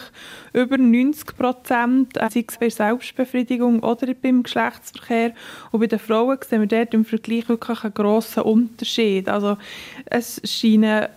[0.54, 5.34] über 90 Prozent, äh, sei es bei Selbstbefriedigung oder beim Geschlechtsverkehr.
[5.71, 9.28] Und bei den Frauen sehen wir dort im Vergleich wirklich einen grossen Unterschied.
[9.30, 9.58] Also
[10.06, 11.08] es scheinen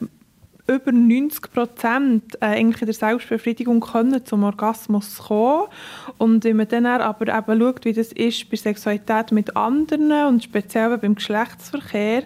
[0.66, 5.68] über 90 Prozent äh, eigentlich in der Selbstbefriedigung können zum Orgasmus kommen.
[6.16, 10.44] Und wenn man dann aber eben schaut, wie das ist bei Sexualität mit anderen und
[10.44, 12.24] speziell beim Geschlechtsverkehr,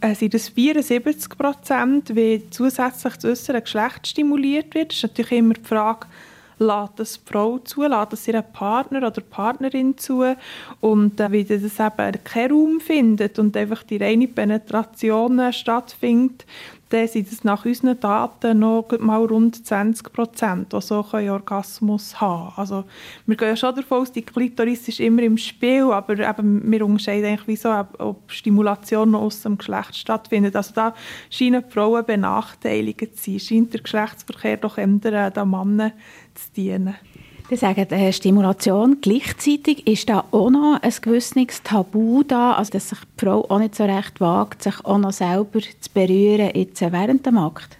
[0.00, 4.90] äh, sind das 74 Prozent, wie zusätzlich das äußere Geschlecht stimuliert wird.
[4.90, 6.06] Das ist natürlich immer die Frage,
[6.58, 10.24] lässt das die Frau zu, lässt das ihren Partner oder Partnerin zu
[10.80, 16.44] und äh, wie das eben keinen Raum findet und einfach die reine Penetration äh, stattfindet,
[16.90, 22.20] dann sind es nach unseren Daten noch mal rund 20 Prozent, die so einen Orgasmus
[22.20, 22.84] haben Also
[23.26, 26.84] wir gehen ja schon davon aus, die Klitoris ist immer im Spiel, aber eben, wir
[26.84, 30.56] unterscheiden eigentlich, wieso, ob Stimulation noch aus dem Geschlecht stattfindet.
[30.56, 30.94] Also da
[31.30, 35.92] scheinen die Frauen benachteiligt zu sein, scheint der Geschlechtsverkehr doch eher den Männern
[36.34, 36.94] zu dienen.
[37.50, 38.98] Sie sagen äh, Stimulation.
[39.00, 43.58] Gleichzeitig ist da auch noch ein gewisses Tabu da, also dass sich die Frau auch
[43.58, 47.78] nicht so recht wagt, sich auch noch selber zu berühren jetzt während dem Akt.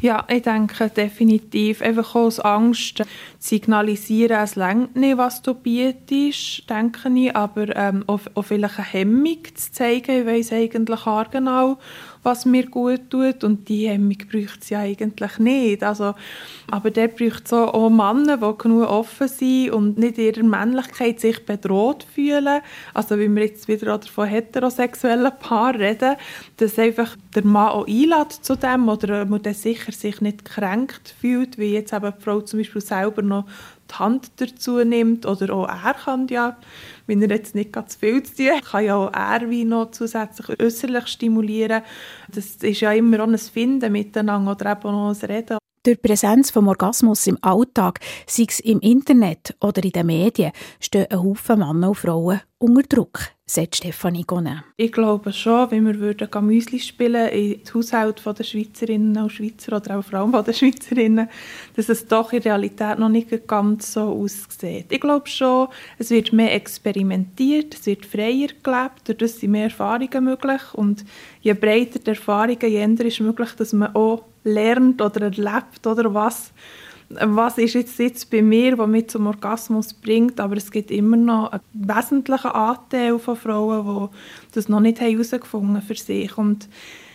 [0.00, 1.80] Ja, ich denke definitiv.
[1.80, 3.02] Einfach aus Angst
[3.38, 7.34] signalisieren, es längt nicht, was du bietest, denke ich.
[7.34, 11.78] Aber ähm, auch, auch vielleicht eine Hemmung zu zeigen, ich weiss eigentlich auch genau,
[12.26, 13.44] was mir gut tut.
[13.44, 15.82] Und die Hemmung braucht es ja eigentlich nicht.
[15.82, 16.14] Also,
[16.70, 21.46] aber der braucht so auch Männer, die genug offen sind und nicht ihrer Männlichkeit sich
[21.46, 22.60] bedroht fühlen.
[22.92, 26.16] Also wenn wir jetzt wieder von heterosexuellen Paaren reden,
[26.56, 31.14] dass einfach der Mann auch einlädt zu dem oder man dann sicher sich nicht kränkt
[31.20, 33.46] fühlt, wie jetzt eben die Frau zum Beispiel selber noch
[33.88, 36.56] die Hand dazu nimmt oder auch er kann ja
[37.06, 39.90] wenn er jetzt nicht ganz viel zu tun hat, kann ja auch er wie noch
[39.90, 41.82] zusätzlich äußerlich stimulieren.
[42.32, 45.58] Das ist ja immer auch ein Finden miteinander oder eben auch ein Reden.
[45.82, 50.50] Durch die Präsenz des Orgasmus im Alltag, sei es im Internet oder in den Medien,
[50.80, 54.64] stehen ein Haufen Männer und Frauen unter Druck, sagt Stefanie Gonin.
[54.76, 59.76] Ich glaube schon, wenn wir würden Müsli spielen in das Haushalt der Schweizerinnen und Schweizer
[59.76, 61.28] oder auch allem der Schweizerinnen,
[61.76, 64.86] dass es doch in Realität noch nicht ganz so aussieht.
[64.90, 70.24] Ich glaube schon, es wird mehr experimentiert, es wird freier gelebt, dadurch sind mehr Erfahrungen
[70.24, 71.04] möglich und
[71.40, 76.12] je breiter die Erfahrungen, je eher ist möglich, dass man auch lernt oder erlebt oder
[76.12, 76.52] was
[77.08, 81.16] was ist jetzt, jetzt bei mir, was mich zum Orgasmus bringt, aber es gibt immer
[81.16, 86.68] noch einen wesentlichen Anteil von Frauen, die das noch nicht herausgefunden haben für sich und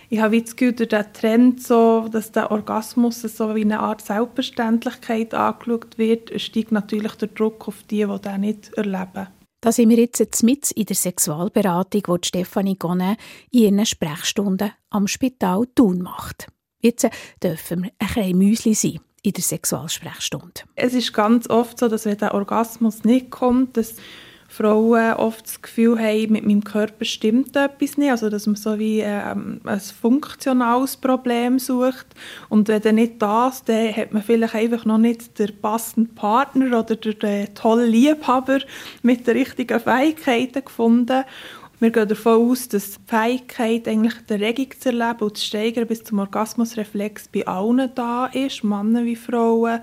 [0.09, 4.01] ich habe das Gefühl, durch den Trend, so, dass der Orgasmus so wie eine Art
[4.01, 9.27] Selbstverständlichkeit angeschaut wird, steigt natürlich der Druck auf die, die das nicht erleben.
[9.61, 13.15] Da sind wir jetzt mit in der Sexualberatung, die Stefanie Gonne
[13.51, 16.47] in ihren Sprechstunden am Spital Thun macht.
[16.81, 17.07] Jetzt
[17.41, 20.61] dürfen wir ein bisschen Müsli sein in der Sexualsprechstunde.
[20.75, 23.95] Es ist ganz oft so, dass wenn der Orgasmus nicht kommt, dass
[24.51, 28.77] Frauen oft das Gefühl haben, mit meinem Körper stimmt etwas nicht, also dass man so
[28.77, 32.07] wie ähm, ein funktionales Problem sucht.
[32.49, 36.79] Und wenn dann nicht das, dann hat man vielleicht einfach noch nicht den passenden Partner
[36.79, 38.59] oder den tollen Liebhaber
[39.03, 41.23] mit den richtigen Fähigkeiten gefunden
[41.81, 45.87] wir gehen davon aus, dass die Fähigkeit, eigentlich die Erregung zu erleben und zu steigern
[45.87, 49.81] bis zum Orgasmusreflex bei allen da ist, Männer wie Frauen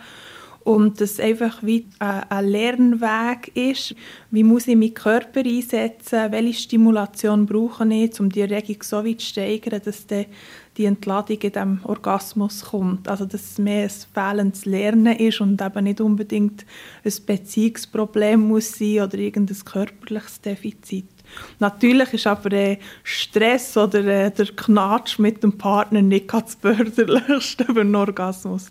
[0.63, 3.97] und das einfach wie ein Lernweg ist.
[4.31, 6.31] Wie muss ich meinen Körper einsetzen?
[6.31, 11.51] Welche Stimulation brauche ich, um die Erregung so weit zu steigern, dass die Entladung in
[11.51, 13.09] diesem Orgasmus kommt?
[13.09, 16.65] Also, dass es mehr ein fehlendes Lernen ist und eben nicht unbedingt
[17.03, 21.18] ein Beziehungsproblem muss sein oder irgendein körperliches Defizit.
[21.59, 27.65] Natürlich ist aber der Stress oder äh, der Knatsch mit dem Partner nicht das förderlichste
[27.65, 28.71] für einen Orgasmus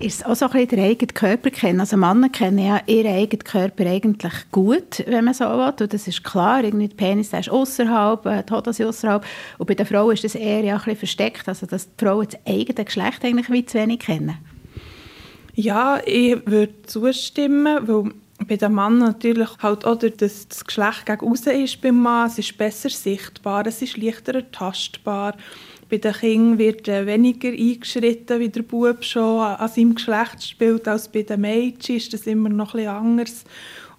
[0.00, 1.80] ist es auch so ein bisschen der eigene Körper kennen.
[1.80, 5.74] Also Männer kennen ja ihren eigenen Körper eigentlich gut, wenn man so will.
[5.80, 9.24] Und das ist klar, irgendwie der Penis der ist außerhalb, äh, die Hoden außerhalb.
[9.58, 12.26] Und bei den Frauen ist das eher ja ein bisschen versteckt, also dass die Frauen
[12.26, 14.38] das eigene Geschlecht eigentlich wie zu wenig kennen.
[15.54, 18.12] Ja, ich würde zustimmen, weil
[18.46, 22.38] bei dem Mann natürlich halt auch durch das, Geschlecht gegen außen ist beim Mann, es
[22.38, 25.36] ist besser sichtbar, es ist leichter ertastbar
[25.90, 30.86] bei den Kindern wird äh, weniger eingeschritten, wie der Bub schon an seinem Geschlecht spielt,
[30.86, 33.44] als bei den Mädchen ist das immer noch ein anders.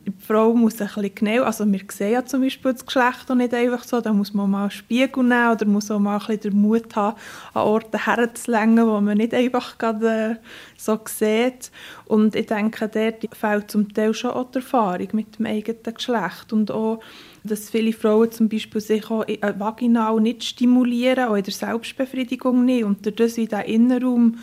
[0.08, 3.36] Die Frau muss ein bisschen genau, also wir sehen ja zum Beispiel das Geschlecht auch
[3.36, 6.20] nicht einfach so, da muss man mal einen Spiegel nehmen oder muss auch mal ein
[6.20, 7.18] bisschen den Mut haben,
[7.54, 10.36] an Orte herzulängen, wo man nicht einfach gerade äh,
[10.76, 11.72] so sieht.
[12.06, 16.52] Und ich denke, dort fehlt zum Teil schon auch die Erfahrung mit dem eigenen Geschlecht
[16.52, 17.00] und auch
[17.44, 22.66] dass viele Frauen zum Beispiel sich auch äh, vaginal nicht stimulieren, auch in der Selbstbefriedigung
[22.66, 24.38] nicht und dadurch in diesen Innenraum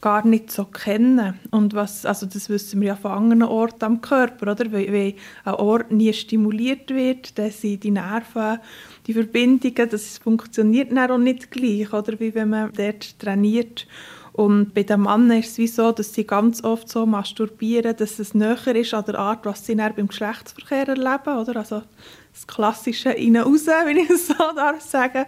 [0.00, 1.38] gar nicht so kennen.
[1.50, 4.72] Und was, also das wissen wir ja von anderen Orten am Körper, oder?
[4.72, 8.58] Wenn, wenn ein Ort nie stimuliert wird, dann sind die Nerven,
[9.06, 12.18] die Verbindungen, das funktioniert dann auch nicht gleich, oder?
[12.18, 13.86] Wie wenn man dort trainiert.
[14.32, 18.18] Und bei den Männern ist es wie so, dass sie ganz oft so masturbieren, dass
[18.18, 21.56] es näher ist an der Art, was sie dann beim Geschlechtsverkehr erleben, oder?
[21.56, 21.82] Also
[22.32, 25.26] das klassische Innen-Raus, wenn ich es so darf sagen.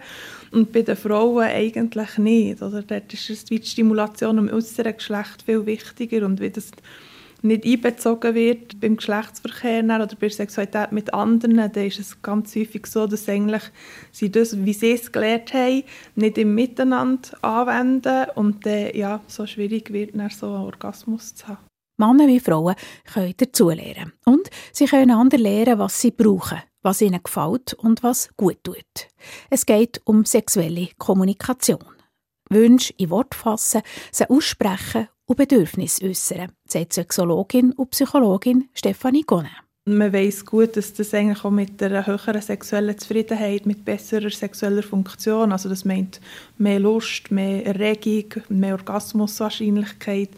[0.53, 2.61] Und bei den Frauen eigentlich nicht.
[2.61, 2.83] Oder?
[2.83, 6.69] Dort ist die Stimulation im äußeren Geschlecht viel wichtiger und wie das
[7.41, 12.55] nicht einbezogen wird beim Geschlechtsverkehr oder bei der Sexualität mit anderen, dann ist es ganz
[12.55, 13.63] häufig so, dass eigentlich
[14.11, 15.83] sie das, wie sie es gelernt haben,
[16.15, 21.49] nicht im Miteinander anwenden und dann ja, so schwierig wird, dann so einen Orgasmus zu
[21.49, 21.57] haben.
[21.97, 22.75] Männer wie Frauen
[23.11, 24.13] können dazulernen.
[24.25, 29.07] Und sie können anderen lernen, was sie brauchen, was ihnen gefällt und was gut tut.
[29.49, 31.83] Es geht um sexuelle Kommunikation.
[32.49, 39.49] Wünsche in Wort fassen, sie aussprechen und Bedürfnisse äußern, sagt Sexologin und Psychologin Stefanie Gonne.
[39.85, 44.81] Man weiß gut, dass das eigentlich auch mit einer höheren sexuellen Zufriedenheit, mit besserer sexueller
[44.81, 46.21] Funktion, also das meint
[46.57, 50.29] mehr Lust, mehr Erregung, mehr Orgasmuswahrscheinlichkeit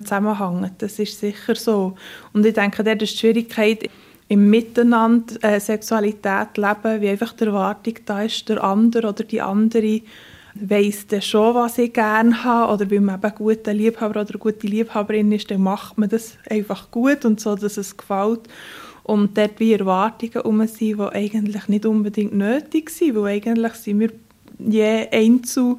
[0.00, 0.74] zusammenhängt.
[0.78, 1.96] Das ist sicher so.
[2.32, 3.90] Und ich denke, dort ist die Schwierigkeit,
[4.28, 9.40] im Miteinander äh, Sexualität leben, wie einfach die Erwartung da ist, der andere oder die
[9.40, 10.00] andere
[10.54, 14.30] weiss dann schon, was ich gerne habe oder weil man eben ein guter Liebhaber oder
[14.30, 18.48] eine gute Liebhaberin ist, dann macht man das einfach gut und so, dass es gefällt.
[19.02, 24.00] Und dort wie Erwartungen um sind, die eigentlich nicht unbedingt nötig sind, weil eigentlich sind
[24.00, 24.10] wir
[24.58, 25.76] je Einzel,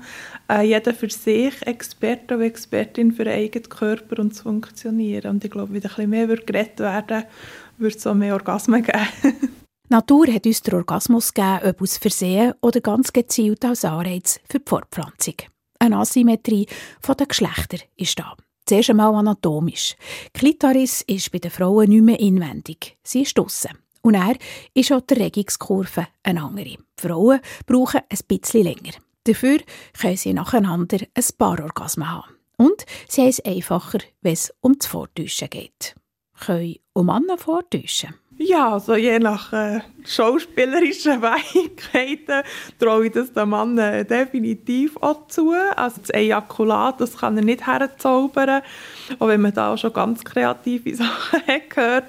[0.49, 5.31] äh, jeder für sich Experte und Expertin für einen eigenen Körper und zu funktionieren.
[5.31, 7.23] Und ich glaube, wenn ein bisschen mehr geredet werden
[7.77, 9.07] würde es auch mehr Orgasmen geben.
[9.89, 14.59] Natur hat uns den Orgasmus gegeben, ob aus Versehen oder ganz gezielt als Anreiz für
[14.59, 15.35] die Fortpflanzung.
[15.79, 16.67] Eine Asymmetrie
[17.07, 18.35] der Geschlechter ist da.
[18.65, 19.95] Zuerst einmal anatomisch.
[20.33, 22.97] Klitoris ist bei den Frauen nicht mehr inwendig.
[23.03, 23.77] Sie ist draussen.
[24.01, 24.35] Und er
[24.73, 26.65] ist auch die Regungskurve eine andere.
[26.65, 28.93] Die Frauen brauchen ein bisschen länger.
[29.23, 29.59] Dafür
[29.99, 32.35] können sie nacheinander ein paar Orgasmen haben.
[32.57, 35.95] Und sie haben es einfacher, wenn es um das Vortäuschen geht.
[36.39, 38.15] Können auch Männer vortäuschen.
[38.37, 41.21] Ja, also je nach äh, schauspielerischen
[41.53, 42.43] Fähigkeiten
[42.77, 45.53] traue ich das dem Mann definitiv auch zu.
[45.77, 48.61] Also das Ejakulat, das kann er nicht herzaubern,
[49.19, 52.05] auch wenn man da auch schon ganz kreative Sachen gehört.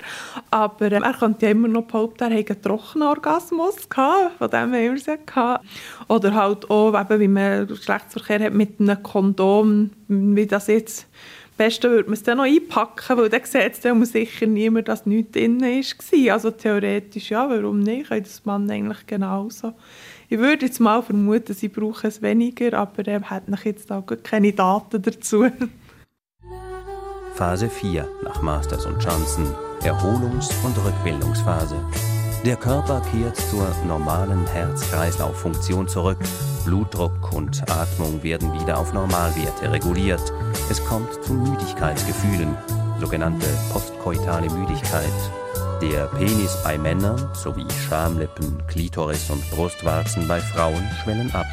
[0.51, 4.51] Aber äh, er könnte ja immer noch behaupten, er hätte einen trockenen Orgasmus gehabt, von
[4.51, 5.65] dem haben wir es ja gehabt.
[6.09, 11.07] Oder halt auch, eben, wie man Geschlechtsverkehr hat mit einem Kondom, wie das jetzt
[11.57, 15.33] Beste würde man es dann noch einpacken, weil dann sieht es sicher niemand, dass nichts
[15.33, 16.33] drin war.
[16.35, 18.09] Also theoretisch ja, warum nicht?
[18.09, 19.73] Kann das Mann eigentlich genauso.
[20.29, 24.05] Ich würde jetzt mal vermuten, sie brauchen es weniger, aber er hat noch jetzt auch
[24.23, 25.47] keine Daten dazu.
[27.35, 29.47] Phase 4 nach Masters und Johnson.
[29.83, 31.77] Erholungs- und Rückbildungsphase.
[32.47, 36.19] Der Körper kehrt zur normalen Herz-Kreislauf-Funktion zurück.
[36.65, 40.33] Blutdruck und Atmung werden wieder auf Normalwerte reguliert.
[40.71, 42.57] Es kommt zu Müdigkeitsgefühlen,
[43.01, 45.11] sogenannte postkoitale Müdigkeit.
[45.83, 51.49] Der Penis bei Männern sowie Schamlippen, Klitoris und Brustwarzen bei Frauen schwellen ab.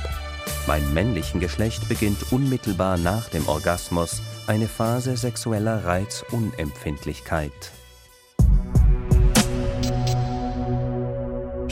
[0.67, 7.71] Beim männlichen Geschlecht beginnt unmittelbar nach dem Orgasmus eine Phase sexueller Reizunempfindlichkeit.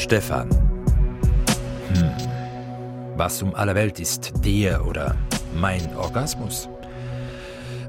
[0.01, 0.49] Stefan.
[1.93, 2.11] Hm.
[3.17, 5.15] Was um alle Welt ist der oder
[5.53, 6.67] mein Orgasmus?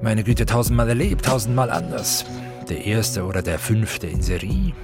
[0.02, 2.26] Meine Güte, tausendmal erlebt, tausendmal anders.
[2.68, 4.74] Der erste oder der fünfte in Serie?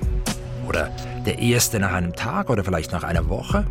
[0.67, 0.91] Oder
[1.27, 3.67] der erste nach einem Tag oder vielleicht nach einer Woche?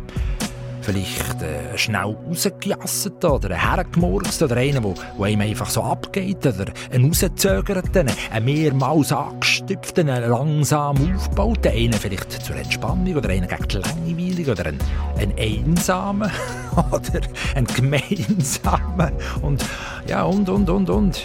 [0.88, 6.64] Vielleicht äh, schnell rausgejasset oder hergemurkst oder einen, der, der ihm einfach so abgeht oder
[6.90, 13.76] einen rausgezögerten, einen mehrmals angestüpften, langsam aufgebauten, einen vielleicht zur Entspannung oder einen gegen die
[13.76, 14.78] Langeweile oder einen,
[15.18, 16.30] einen einsamen
[16.90, 17.20] oder
[17.54, 19.62] einen gemeinsamen und
[20.06, 21.22] ja und und und und.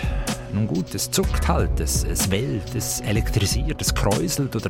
[0.52, 4.70] Nun gut, es zuckt halt, es, es wellt, es elektrisiert, es kräuselt oder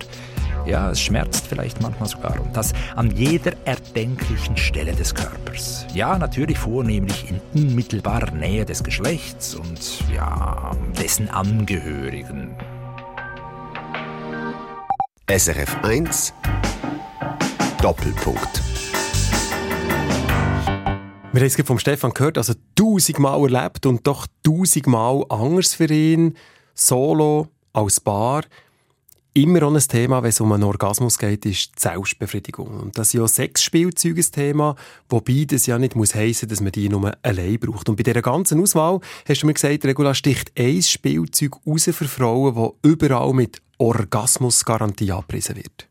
[0.65, 2.39] ja, es schmerzt vielleicht manchmal sogar.
[2.39, 5.85] Und das an jeder erdenklichen Stelle des Körpers.
[5.93, 9.79] Ja, natürlich vornehmlich in unmittelbarer Nähe des Geschlechts und
[10.13, 12.55] ja, dessen Angehörigen.
[15.29, 16.33] SRF 1
[17.81, 18.61] Doppelpunkt.
[21.33, 26.37] Wir haben es vom Stefan gehört, also tausendmal erlebt und doch tausendmal anders für ihn.
[26.75, 28.43] Solo, als Paar.
[29.35, 32.67] Immer auch ein Thema, wenn es um einen Orgasmus geht, ist die Selbstbefriedigung.
[32.67, 34.75] Und das ist ja Sexspielzeug ein Thema,
[35.09, 37.89] wobei das ja nicht muss heissen, dass man die nur allein braucht.
[37.89, 42.07] Und bei dieser ganzen Auswahl hast du mir gesagt, Regula sticht ein Spielzeug raus für
[42.07, 45.87] Frauen, das überall mit Orgasmusgarantie abgepriesen wird.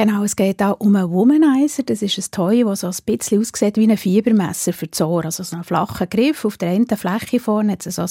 [0.00, 1.82] Genau, es geht auch um einen Womanizer.
[1.82, 5.24] Das ist ein Toy, das so ein bisschen aussieht wie ein Fiebermesser für die Ohren.
[5.24, 6.44] Also so einen flachen Griff.
[6.44, 8.10] Auf der einen Fläche vorne hat es so ein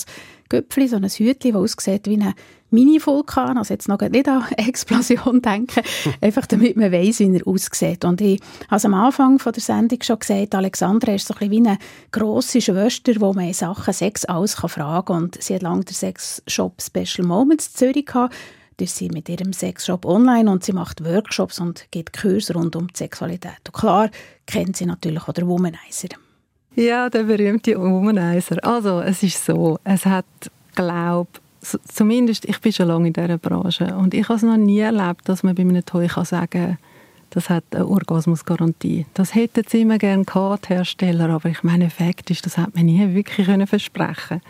[0.49, 2.33] Göpfchen, so ein Hütchen, das aussieht wie ein
[2.71, 3.57] Mini-Vulkan.
[3.57, 5.81] Also jetzt noch nicht an Explosion denken.
[6.19, 8.03] Einfach damit man weiss, wie er aussieht.
[8.03, 11.51] Und ich habe am Anfang von der Sendung schon gesagt, Alexandra ist so ein bisschen
[11.63, 11.77] wie eine
[12.11, 15.23] grosse Schwester, wo man in Sachen Sex alles fragen kann.
[15.23, 18.35] Und sie hat lange den Sexshop Special Moments in Zürich gehabt
[18.81, 22.87] ist sie mit ihrem Sexshop online und sie macht Workshops und gibt Kurse rund um
[22.87, 23.59] die Sexualität.
[23.65, 24.09] Und klar
[24.45, 26.09] kennt sie natürlich auch den Womanizer.
[26.75, 28.63] Ja, der berühmte Womanizer.
[28.63, 30.25] Also, es ist so, es hat,
[30.75, 31.29] glaube
[31.61, 35.27] zumindest, ich bin schon lange in dieser Branche und ich habe es noch nie erlebt,
[35.27, 36.77] dass man bei einem Toy kann sagen
[37.29, 39.05] das hat eine Orgasmusgarantie.
[39.13, 42.73] Das hätten sie immer gerne gehabt, die Hersteller, aber ich meine, Fakt ist, das hat
[42.73, 44.41] man nie wirklich versprechen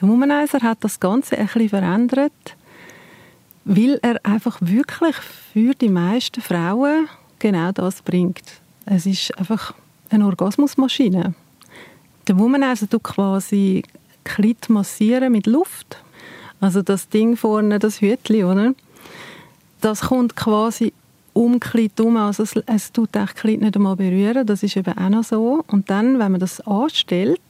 [0.00, 2.56] Der Womanizer hat das Ganze ein bisschen verändert
[3.72, 8.42] weil er einfach wirklich für die meisten Frauen genau das bringt.
[8.84, 9.74] Es ist einfach
[10.10, 11.34] eine Orgasmusmaschine.
[12.26, 13.84] Der Womanizer tut quasi
[14.24, 16.02] Klit massieren mit Luft.
[16.60, 18.74] Also das Ding vorne, das Hütchen, oder?
[19.80, 20.92] Das kommt quasi
[21.32, 22.16] um Klit herum.
[22.16, 24.44] Also es, es tut echt Klit nicht einmal berühren.
[24.48, 25.64] Das ist eben auch noch so.
[25.68, 27.40] Und dann, wenn man das anstellt,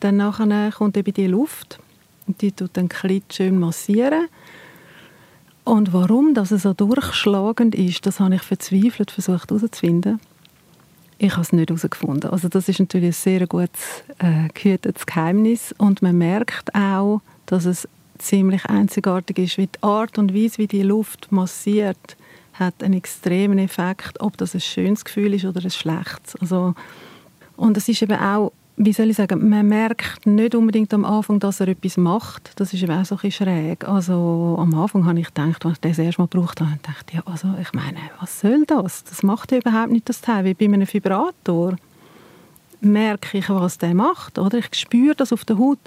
[0.00, 1.78] dann nachher kommt eben die Luft
[2.26, 4.28] und die tut dann Klit schön massieren.
[5.64, 10.20] Und warum das so durchschlagend ist, das habe ich verzweifelt versucht herauszufinden.
[11.18, 12.30] Ich habe es nicht herausgefunden.
[12.30, 17.64] Also das ist natürlich ein sehr gutes äh, gehütetes Geheimnis und man merkt auch, dass
[17.64, 22.16] es ziemlich einzigartig ist, wie die Art und Weise, wie die Luft massiert,
[22.54, 26.36] hat einen extremen Effekt, ob das ein schönes Gefühl ist oder ein schlechtes.
[26.40, 26.74] Also,
[27.56, 31.38] und es ist eben auch wie soll ich sagen, man merkt nicht unbedingt am Anfang,
[31.38, 32.52] dass er etwas macht.
[32.56, 33.86] Das ist eben auch so ein schräg.
[33.86, 37.14] Also am Anfang habe ich gedacht, als ich das erste Mal gebraucht habe, dachte ich,
[37.14, 39.04] ja, also ich meine, was soll das?
[39.04, 40.44] Das macht ja überhaupt nicht das Teil.
[40.44, 41.76] Wie bei einem Vibrator
[42.80, 44.38] merke ich, was der macht.
[44.38, 44.58] Oder?
[44.58, 45.78] Ich spüre das auf der Haut.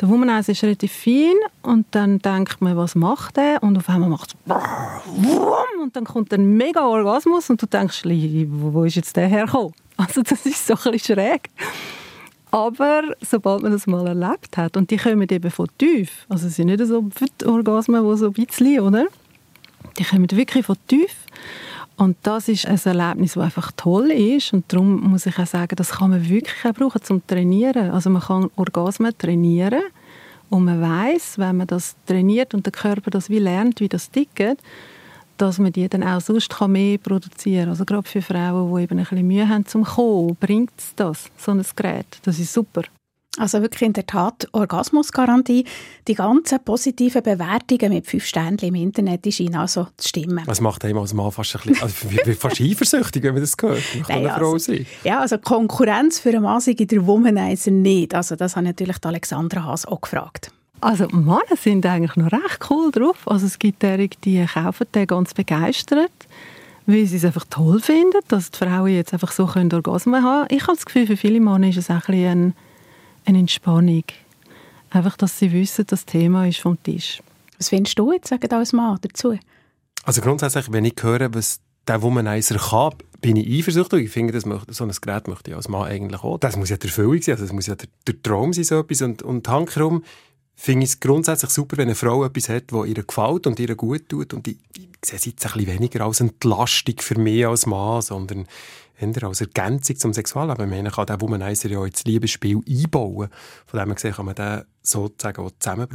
[0.00, 3.62] Der Womanizer ist relativ fein und dann denkt man, was macht er?
[3.62, 4.52] Und auf einmal macht es
[5.86, 9.72] und dann kommt ein mega Orgasmus und du denkst, wo ist jetzt der hergekommen?
[9.96, 11.48] Also das ist so ein bisschen schräg.
[12.56, 16.56] Aber sobald man das mal erlebt hat, und die kommen eben von tief, also es
[16.56, 17.06] sind nicht so
[17.44, 19.08] Orgasmen, die so ein bisschen, oder?
[19.98, 21.14] Die kommen wirklich von tief.
[21.98, 24.54] Und das ist ein Erlebnis, das einfach toll ist.
[24.54, 27.90] Und darum muss ich auch sagen, das kann man wirklich auch brauchen zum Trainieren.
[27.90, 29.82] Also man kann Orgasmen trainieren.
[30.48, 34.10] Und man weiß, wenn man das trainiert und der Körper das wie lernt, wie das
[34.10, 34.62] tickt,
[35.36, 37.70] dass man die dann auch sonst mehr produzieren kann.
[37.70, 41.24] Also gerade für Frauen, die eben ein bisschen Mühe haben zum Kommen, bringt es das,
[41.36, 42.06] so ein Gerät.
[42.22, 42.82] Das ist super.
[43.38, 45.66] Also wirklich in der Tat Orgasmusgarantie.
[46.08, 50.42] Die ganzen positiven Bewertungen mit fünf Sternen im Internet scheinen also zu stimmen.
[50.46, 53.82] Das macht einem als Mann fast ein bisschen, also fast eifersüchtig, wenn man das hört.
[53.94, 54.86] Man kann eine Frau also, sein.
[55.04, 58.14] Ja, also Konkurrenz für einen Mann sei in der Womanizer nicht.
[58.14, 60.50] Also das hat natürlich Alexandra Haas auch gefragt.
[60.80, 63.26] Also Männer sind eigentlich noch recht cool drauf.
[63.26, 66.12] Also es gibt derige, die kaufen den ganz begeistert,
[66.86, 70.58] weil sie es einfach toll finden, dass die Frauen jetzt einfach so Orgasmen haben können.
[70.58, 72.54] Ich habe das Gefühl, für viele Männer ist es ein bisschen
[73.24, 74.04] eine Entspannung.
[74.90, 77.20] Einfach, dass sie wissen, das Thema ist vom Tisch.
[77.58, 79.38] Was findest du jetzt sagen als Mann dazu?
[80.04, 84.04] Also grundsätzlich, wenn ich höre, was der Womanizer kann, bin ich eifersüchtig.
[84.04, 86.38] Ich finde, das möchte, so ein Gerät möchte ich als Mann eigentlich auch.
[86.38, 88.78] Das muss ja der Erfüllung sein, also das muss ja der, der Traum sein, so
[88.78, 89.02] etwas.
[89.02, 90.04] Und, und hankerum
[90.56, 93.74] finde ich es grundsätzlich super, wenn eine Frau etwas hat, das ihr gefällt und ihr
[93.76, 94.32] gut tut.
[94.32, 98.00] Und ich, ich sehe es jetzt ein bisschen weniger als Entlastung für mich als Mann,
[98.02, 98.46] sondern
[98.98, 100.70] eher als Ergänzung zum Sexualleben.
[100.70, 103.28] Man kann den Womanizer ja ins Liebesspiel einbauen.
[103.66, 105.88] Von dem her gesehen kann man den sozusagen auch zusammen.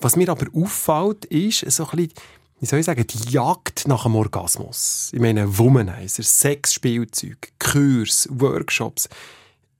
[0.00, 2.12] Was mir aber auffällt, ist so ein bisschen,
[2.60, 5.10] wie soll ich sagen, die Jagd nach dem Orgasmus.
[5.12, 9.10] Ich meine, Womanizer, Sexspielzeug, Kurs, Workshops.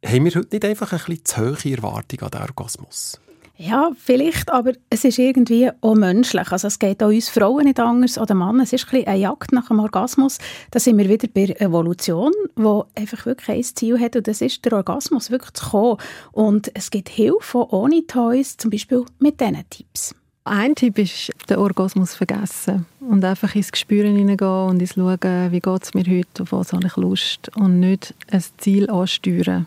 [0.05, 3.19] Haben wir heute nicht einfach ein bisschen zu hohe Erwartung an den Orgasmus?
[3.59, 6.53] Ja, vielleicht, aber es ist irgendwie auch menschlich.
[6.53, 8.63] Also es geht auch uns Frauen nicht anders oder Männer.
[8.63, 10.39] Es ist ein bisschen eine Jagd nach dem Orgasmus.
[10.71, 14.63] Da sind wir wieder bei Evolution, wo einfach wirklich ein Ziel hat und das ist
[14.65, 15.97] der Orgasmus wirklich zu kommen.
[16.33, 20.15] Und es gibt Hilfe ohne Toys, zum Beispiel mit diesen Tipps.
[20.45, 25.61] Ein Tipp ist, den Orgasmus vergessen und einfach ins Gespüren hineingehen und ins Schauen, wie
[25.61, 29.67] geht es mir heute, auf was habe ich Lust und nicht ein Ziel ansteuern.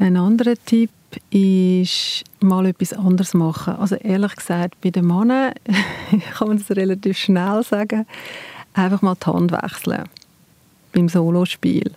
[0.00, 0.90] Ein anderer Tipp
[1.28, 3.76] ist mal etwas anderes machen.
[3.76, 5.52] Also ehrlich gesagt, bei den Männern
[6.38, 8.06] kann man das relativ schnell sagen,
[8.72, 10.04] einfach mal die Hand wechseln
[10.94, 11.92] beim Solospiel.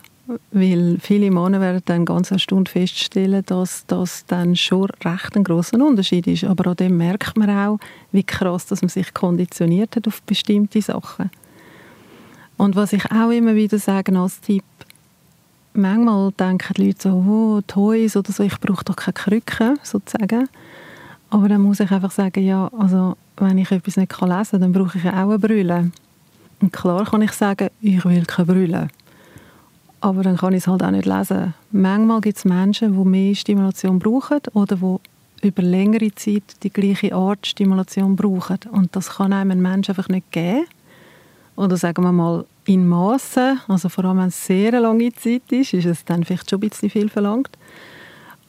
[0.51, 5.45] Weil viele Männer werden dann ganz eine Stunde feststellen, dass das dann schon recht ein
[5.45, 6.43] grosser Unterschied ist.
[6.43, 7.79] Aber an dem merkt man auch,
[8.11, 11.31] wie krass dass man sich konditioniert hat auf bestimmte Sachen.
[12.57, 14.65] Und was ich auch immer wieder sage als Tipp,
[15.73, 20.47] manchmal denken die Leute so, oh, Toys oder so, ich brauche doch keine Krücke, sozusagen.
[21.29, 24.71] Aber dann muss ich einfach sagen, ja, also wenn ich etwas nicht lesen kann, dann
[24.71, 25.91] brauche ich auch eine Brille.
[26.61, 28.87] Und klar kann ich sagen, ich will keine Brille.
[29.99, 31.53] Aber dann kann ich es halt auch nicht lesen.
[31.71, 37.13] Manchmal gibt es Menschen, die mehr Stimulation brauchen oder die über längere Zeit die gleiche
[37.13, 38.59] Art Stimulation brauchen.
[38.71, 40.65] Und das kann einem ein Mensch einfach nicht geben.
[41.55, 45.73] Oder sagen wir mal, in Massen, also vor allem wenn es sehr lange Zeit ist,
[45.73, 47.57] ist es dann vielleicht schon ein bisschen viel verlangt.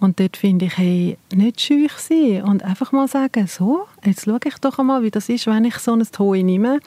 [0.01, 4.41] Und dort finde ich, hey, nicht schüch sein und einfach mal sagen, so, jetzt schaue
[4.45, 6.81] ich doch einmal, wie das ist, wenn ich so ein Toy nehme,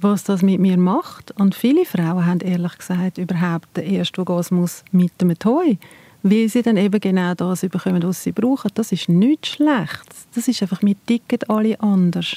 [0.00, 1.30] was das mit mir macht.
[1.38, 5.78] Und viele Frauen haben ehrlich gesagt überhaupt den ersten Orgasmus mit dem Toy,
[6.22, 8.70] weil sie dann eben genau das bekommen, was sie brauchen.
[8.74, 10.26] Das ist nichts Schlechtes.
[10.34, 12.36] Das ist einfach, wir ticken alle anders.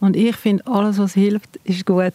[0.00, 2.12] Und ich finde, alles, was hilft, ist gut.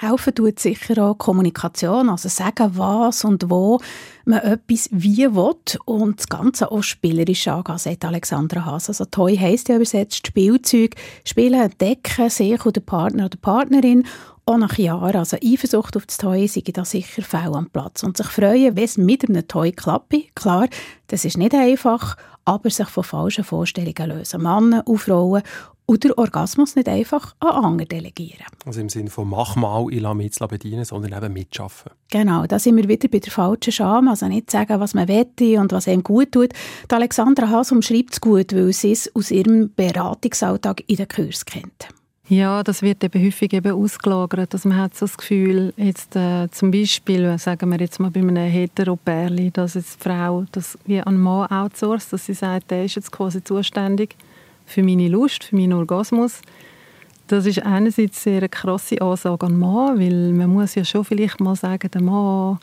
[0.00, 3.80] Helfen tut sicher auch Kommunikation, also sagen, was und wo
[4.24, 8.88] man etwas wie will und das Ganze auch spielerisch angehen, sagt Alexandra Haas.
[8.88, 10.94] Also Toy heisst ja übersetzt Spielzeug,
[11.24, 14.04] Spielen, entdecken, sich oder Partner oder Partnerin
[14.46, 18.02] auch nach Jahren, also Eifersucht auf das Toy, sei da sicher fehl am Platz.
[18.02, 20.14] Und sich freuen, wenn es mit einem Toy klappt.
[20.34, 20.68] Klar,
[21.08, 22.16] das ist nicht einfach,
[22.48, 24.42] aber sich von falschen Vorstellungen lösen.
[24.42, 25.42] Männer und Frauen
[25.86, 28.44] oder Orgasmus nicht einfach an andere delegieren.
[28.66, 31.92] Also im Sinne von mach mal, ich lasse mich bedienen, sondern eben mitschaffen.
[32.10, 35.58] Genau, da sind wir wieder bei der falschen Scham, also nicht sagen, was man wette
[35.60, 36.52] und was einem gut tut.
[36.90, 41.44] Die Alexandra Haas umschreibt es gut, weil sie es aus ihrem Beratungsalltag in den Kurs
[41.44, 41.88] kennt.
[42.30, 44.52] Ja, das wird eben häufig eben ausgelagert.
[44.52, 48.20] Also man hat so das Gefühl, jetzt äh, zum Beispiel, sagen wir jetzt mal bei
[48.20, 52.84] einem Heteropärli, dass jetzt die Frau das wie an Mann outsourced, dass sie sagt, der
[52.84, 54.14] ist jetzt quasi zuständig
[54.66, 56.42] für meine Lust, für meinen Orgasmus.
[57.28, 61.06] Das ist einerseits sehr eine krasse Ansage an den Mann, weil man muss ja schon
[61.06, 62.58] vielleicht mal sagen, der Mann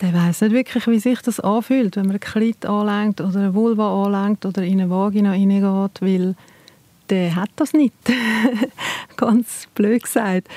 [0.00, 3.54] der weiß nicht wirklich, wie sich das anfühlt, wenn man ein Kleid anlenkt oder eine
[3.54, 6.34] Vulva anlenkt oder in eine Vagina reingeht, weil
[7.10, 7.94] der hat das nicht.
[9.16, 10.48] Ganz blöd gesagt.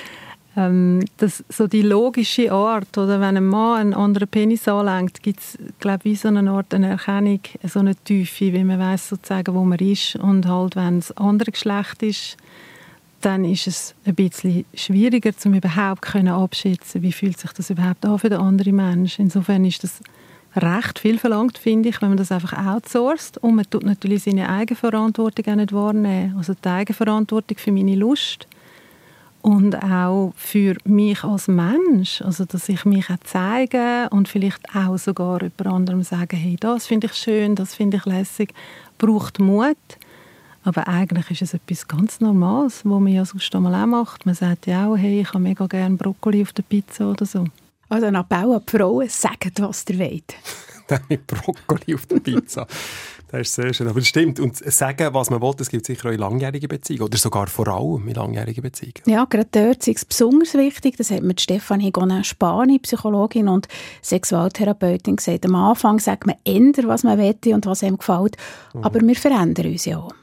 [0.56, 5.40] Ähm, das, so die logische Art, oder wenn ein Mann einen anderen Penis anlenkt, gibt
[5.40, 9.54] es, glaube wie so eine Art eine Erkennung, so eine Tiefe, wie man weiß sozusagen,
[9.54, 10.16] wo man ist.
[10.16, 12.36] Und halt, wenn es andere Geschlecht ist,
[13.20, 18.04] dann ist es ein bisschen schwieriger, um überhaupt können abschätzen, wie fühlt sich das überhaupt
[18.04, 19.26] an für den anderen Menschen.
[19.26, 20.00] Insofern ist das
[20.56, 24.48] recht viel verlangt, finde ich, wenn man das einfach outsourced und man tut natürlich seine
[24.48, 26.34] Eigenverantwortung auch nicht wahrnehmen.
[26.36, 28.46] Also die Eigenverantwortung für meine Lust
[29.42, 34.98] und auch für mich als Mensch, also dass ich mich auch zeige und vielleicht auch
[34.98, 38.52] sogar jemand anderem sagen, hey, das finde ich schön, das finde ich lässig,
[38.98, 39.76] braucht Mut
[40.68, 44.26] aber eigentlich ist es etwas ganz Normales, was man ja sonst auch macht.
[44.26, 47.46] Man sagt ja auch, hey, ich habe mega gerne Brokkoli auf der Pizza oder so.
[47.88, 50.34] Also ein Appell an die Frauen, sagt, was ihr wollt.
[51.08, 52.66] mit Brokkoli auf der Pizza.
[53.30, 53.88] Das ist sehr schön.
[53.88, 54.40] Aber das stimmt.
[54.40, 57.02] Und sagen, was man will, das gibt es sicher auch in langjährigen Beziehungen.
[57.02, 59.02] Oder sogar vor allem in langjährigen Beziehungen.
[59.06, 60.96] Ja, gerade dort ist es besonders wichtig.
[60.96, 63.68] Das hat mir Stefanie Gonin Spani, Psychologin und
[64.02, 65.44] Sexualtherapeutin, gesagt.
[65.44, 68.36] Am Anfang sagt man ändern, was man will und was einem gefällt.
[68.72, 68.84] Mhm.
[68.84, 70.14] Aber wir verändern uns ja auch.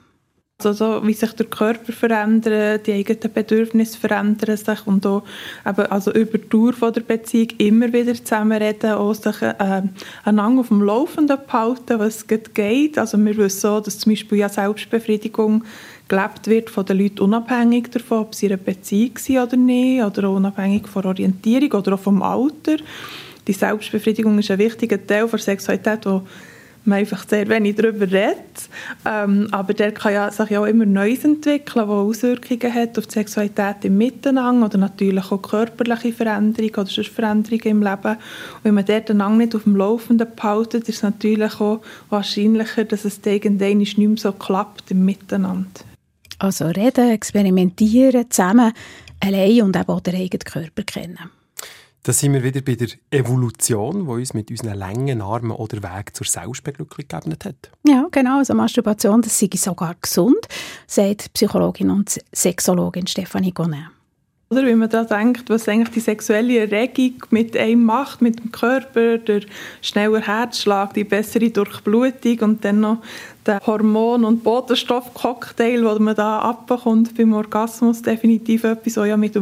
[0.63, 5.23] Also, wie sich der Körper verändert, die eigenen Bedürfnisse verändern sich und auch
[5.67, 9.81] eben, also über die Dauer von der Beziehung immer wieder zusammenreden, auch sich äh,
[10.23, 12.97] einander auf dem Laufenden behalten, was geht.
[12.97, 15.65] Also wir wissen so, dass zum Beispiel ja Selbstbefriedigung
[16.07, 20.03] gelebt wird von den Leuten unabhängig davon, ob sie in einer Beziehung sind oder nicht,
[20.05, 22.77] oder auch unabhängig von Orientierung oder auch vom Alter.
[23.45, 26.21] Die Selbstbefriedigung ist ein wichtiger Teil der Sexualität, die
[26.85, 28.69] man einfach sehr wenig darüber redet.
[29.05, 33.07] Ähm, aber der kann ja, sich ja auch immer Neues entwickeln, was Auswirkungen hat auf
[33.07, 38.15] die Sexualität im Miteinander oder natürlich auch körperliche Veränderungen oder sonst Veränderungen im Leben.
[38.15, 42.83] Und wenn man dort einander nicht auf dem Laufenden behalten, ist es natürlich auch wahrscheinlicher,
[42.83, 45.69] dass es irgendwann nicht mehr so klappt im Miteinander.
[46.39, 48.73] Also reden, experimentieren, zusammen,
[49.19, 51.19] allein und eben auch den eigenen Körper kennen.
[52.05, 56.15] Da sind wir wieder bei der Evolution, die uns mit unseren langen Armen oder Weg
[56.15, 57.71] zur Selbstbeglückung gegeben hat.
[57.83, 58.37] Ja, genau.
[58.37, 60.47] Also Masturbation, das sei sogar gesund,
[60.85, 63.87] sagt Psychologin und Sexologin Stefanie Gonin.
[64.51, 68.51] Oder wenn man da denkt, was eigentlich die sexuelle Erregung mit einem macht, mit dem
[68.51, 69.41] Körper, der
[69.81, 72.99] schneller Herzschlag, die bessere Durchblutung und dann noch
[73.47, 79.35] der Hormon- und Botenstoffcocktail, den man da abbekommt beim Orgasmus, definitiv etwas, was ja mit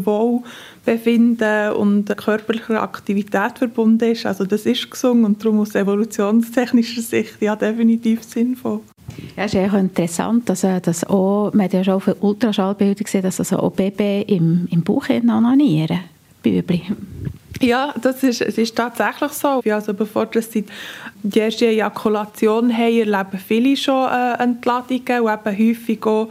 [0.85, 4.25] Wohlbefinden und körperlicher Aktivität verbunden ist.
[4.25, 8.81] Also das ist gesungen und darum aus evolutionstechnischer Sicht ja definitiv sinnvoll.
[9.35, 13.21] Ja, es ist interessant, dass, äh, dass auch, man hat ja schon auf Ultraschallbildern gesehen,
[13.21, 15.99] dass also auch Babys im, im Bauch onanieren,
[16.41, 16.83] Bübli.
[17.61, 19.61] Ja, das ist, es ist tatsächlich so.
[19.69, 20.65] Also bevor sie
[21.21, 26.29] die erste Ejakulation haben, erleben viele schon äh, Entladungen und eben häufig auch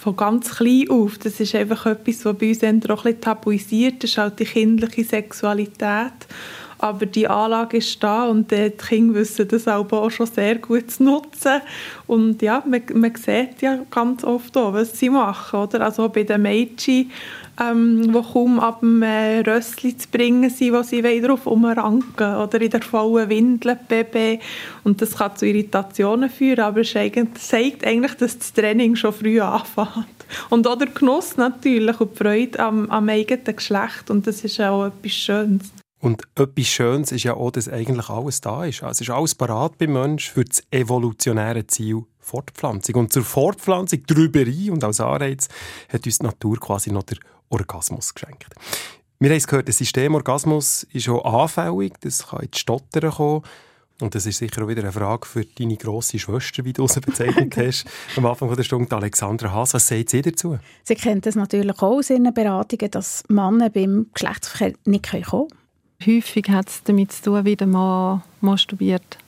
[0.00, 1.18] von ganz klein auf.
[1.18, 6.26] Das ist einfach etwas, was bei uns auch ein tabuisiert ist, halt die kindliche Sexualität
[6.80, 11.04] aber die Anlage ist da und die Kinder wissen das auch schon sehr gut zu
[11.04, 11.60] nutzen
[12.06, 15.82] und ja, man, man sieht ja ganz oft auch, was sie machen, oder?
[15.82, 17.10] Also bei den Mädchen,
[17.60, 22.60] ähm, die kaum ab dem äh, Rössli zu bringen sind, wo sie darauf umranken oder
[22.60, 24.40] in der vollen Windel Baby
[24.84, 29.40] und das kann zu Irritationen führen, aber es zeigt eigentlich, dass das Training schon früh
[29.40, 30.06] anfängt.
[30.48, 34.60] Und auch der Genuss natürlich und die Freude am, am eigenen Geschlecht und das ist
[34.60, 35.70] auch etwas Schönes.
[36.00, 38.82] Und etwas Schönes ist ja auch, dass eigentlich alles da ist.
[38.82, 42.94] Also ist alles parat beim Menschen für das evolutionäre Ziel Fortpflanzung.
[42.94, 45.48] Und zur Fortpflanzung, Trüberei und als Anreiz
[45.92, 47.18] hat uns die Natur quasi noch der
[47.50, 48.46] Orgasmus geschenkt.
[49.18, 53.42] Wir haben es gehört, der Systemorgasmus ist auch anfällig, das kann ins Stottern kommen.
[54.00, 57.00] Und das ist sicher auch wieder eine Frage für deine grosse Schwester, wie du sie
[57.06, 57.84] bezeichnet hast,
[58.16, 59.74] am Anfang der Stunde, Alexandra Haas.
[59.74, 60.58] Was sagt sie dazu?
[60.84, 65.48] Sie kennt das natürlich auch aus ihren Beratungen, dass Männer beim Geschlechtsverkehr nicht kommen können.
[66.06, 69.18] Häufig hat es damit zu tun, wie der Mann masturbiert.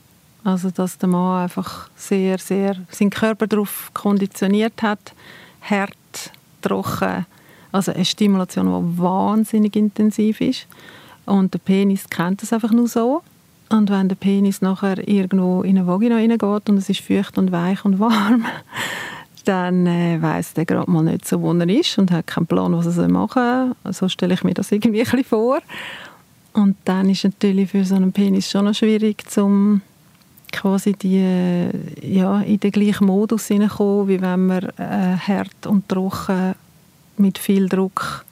[0.42, 5.12] Also, dass der Mann einfach sehr, sehr seinen Körper darauf konditioniert hat,
[5.60, 5.92] hart,
[6.62, 7.26] trocken,
[7.72, 10.66] also eine Stimulation, die wahnsinnig intensiv ist.
[11.24, 13.22] Und der Penis kennt das einfach nur so.
[13.70, 17.52] Und wenn der Penis nachher irgendwo in eine Vagina reingeht und es ist feucht und
[17.52, 18.44] weich und warm,
[19.44, 22.76] dann äh, weiß der gerade mal nicht so, wo er ist und hat keinen Plan,
[22.76, 23.92] was er machen soll.
[23.92, 25.60] So stelle ich mir das irgendwie ein bisschen vor.
[26.52, 29.80] Und dann ist natürlich für so einen Penis schon noch schwierig, zum
[30.52, 31.70] quasi die,
[32.02, 36.54] ja, in den gleichen Modus hineinkommen, wie wenn man äh, hart und trocken
[37.16, 38.24] mit viel Druck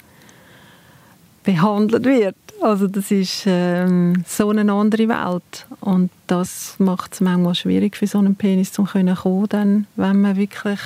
[1.44, 2.36] behandelt wird.
[2.60, 8.06] Also das ist ähm, so eine andere Welt und das macht es manchmal schwierig für
[8.06, 9.16] so einen Penis zu kommen,
[9.48, 10.80] dann, wenn man wirklich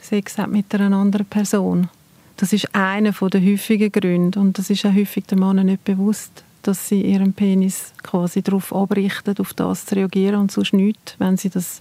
[0.00, 1.88] Sex hat mit einer anderen Person.
[2.36, 6.44] Das ist einer der häufigen Gründe und das ist auch häufig den Männern nicht bewusst,
[6.62, 11.36] dass sie ihren Penis quasi darauf abrichten, auf das zu reagieren und sonst nichts, wenn
[11.36, 11.80] sie das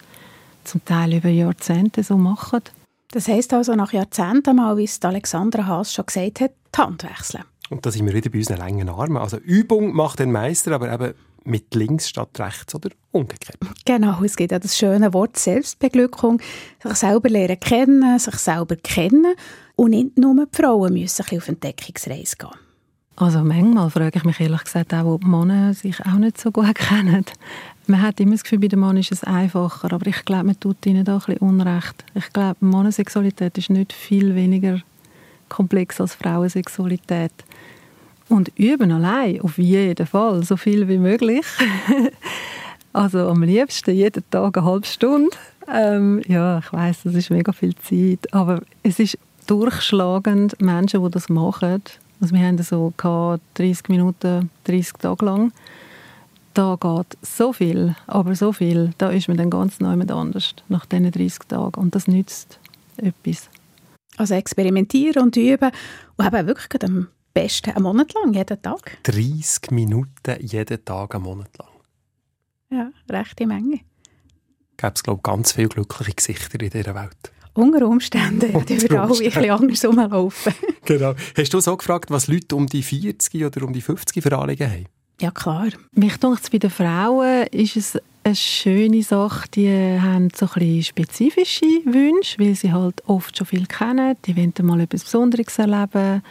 [0.64, 2.62] zum Teil über Jahrzehnte so machen.
[3.12, 7.04] Das heisst also nach Jahrzehnten mal, wie es Alexandra Haas schon gesagt hat, die Hand
[7.04, 7.44] wechseln.
[7.70, 9.18] Und da sind wir wieder bei unseren langen Armen.
[9.18, 13.58] Also Übung macht den Meister, aber eben mit links statt rechts oder umgekehrt.
[13.86, 16.42] Genau, es gibt ja das schöne Wort Selbstbeglückung.
[16.84, 19.34] Sich selber lernen kennen, sich selber kennen
[19.76, 22.50] und nicht nur die Frauen müssen auf Entdeckungsreise gehen.
[23.16, 26.52] Also manchmal frage ich mich ehrlich gesagt auch, ob die Männer sich auch nicht so
[26.52, 27.26] gut kennen.
[27.90, 30.60] Man hat immer das Gefühl, bei den Männern ist es einfacher, aber ich glaube, man
[30.60, 32.06] tut ihnen da ein bisschen Unrecht.
[32.14, 34.80] Ich glaube, Männersexualität ist nicht viel weniger
[35.50, 37.32] komplex als Frauensexualität.
[38.28, 41.44] Und üben allein, auf jeden Fall, so viel wie möglich.
[42.94, 45.36] also am liebsten jeden Tag eine halbe Stunde.
[45.68, 49.18] Ähm, ja, ich weiß, das ist mega viel Zeit, aber es ist
[49.48, 51.82] durchschlagend, Menschen, die das machen.
[52.22, 55.52] Also wir haben so 30 Minuten, 30 Tage lang.
[56.54, 60.56] Da geht so viel, aber so viel, da ist man dann ganz neu mit anders
[60.68, 61.80] nach diesen 30 Tagen.
[61.80, 62.60] Und das nützt
[62.98, 63.50] etwas.
[64.18, 65.72] Also experimentieren und üben
[66.18, 68.98] und eben wirklich am besten einen Monat lang, jeden Tag.
[69.04, 71.70] 30 Minuten jeden Tag, einen Monat lang.
[72.72, 73.80] Ja, rechte Menge.
[74.78, 77.32] Gäbe es, glaube ich, ganz viele glückliche Gesichter in dieser Welt.
[77.54, 80.54] Unter Umständen, die überall ein bisschen anders rumlaufen.
[80.86, 81.16] genau.
[81.38, 84.72] Hast du so gefragt, was Leute um die 40 oder um die 50 für Anliegen
[84.72, 84.86] haben?
[85.22, 85.68] Ja, klar.
[85.92, 89.50] Mich denkt, bei den Frauen ist es eine schöne Sache.
[89.54, 94.16] Die haben so ein spezifische Wünsche, weil sie halt oft schon viel kennen.
[94.26, 96.24] Die wollen mal etwas Besonderes erleben.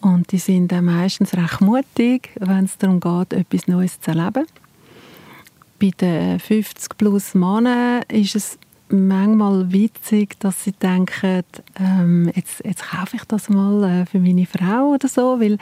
[0.00, 4.46] Und die sind dann meistens recht mutig, wenn es darum geht, etwas Neues zu erleben.
[5.80, 8.58] Bei den 50 plus Männern ist es
[8.92, 11.44] manchmal witzig, dass sie denken,
[11.78, 15.58] ähm, jetzt, jetzt kaufe ich das mal äh, für meine Frau oder so, weil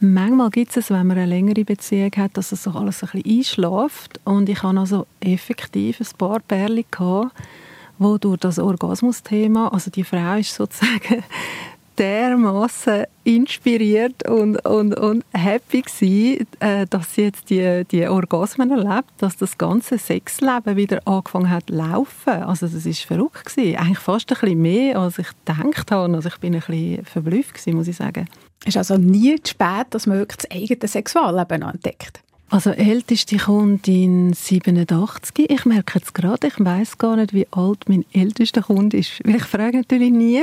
[0.00, 3.38] manchmal gibt es, wenn man eine längere Beziehung hat, dass es so alles ein bisschen
[3.38, 4.20] einschläft.
[4.24, 7.32] Und ich habe also effektiv ein paar Pärchen gehabt,
[7.98, 11.22] wo durch das Orgasmus-Thema, also die Frau ist sozusagen
[11.98, 19.10] dermaßen inspiriert und, und, und happy gewesen, äh, dass sie jetzt die, die Orgasmen erlebt,
[19.18, 22.42] dass das ganze Sexleben wieder angefangen hat zu laufen.
[22.42, 23.76] Also das ist verrückt gewesen.
[23.76, 26.14] Eigentlich fast ein bisschen mehr, als ich gedacht habe.
[26.14, 28.26] Also ich bin ein bisschen verblüfft gewesen, muss ich sagen.
[28.62, 32.20] Es ist also nie zu spät, dass man wirklich das eigene Sexualleben entdeckt.
[32.50, 35.50] Also älteste Kundin 87.
[35.50, 39.20] Ich merke jetzt gerade, ich weiß gar nicht, wie alt mein ältester Kunde ist.
[39.24, 40.42] Weil ich frage natürlich nie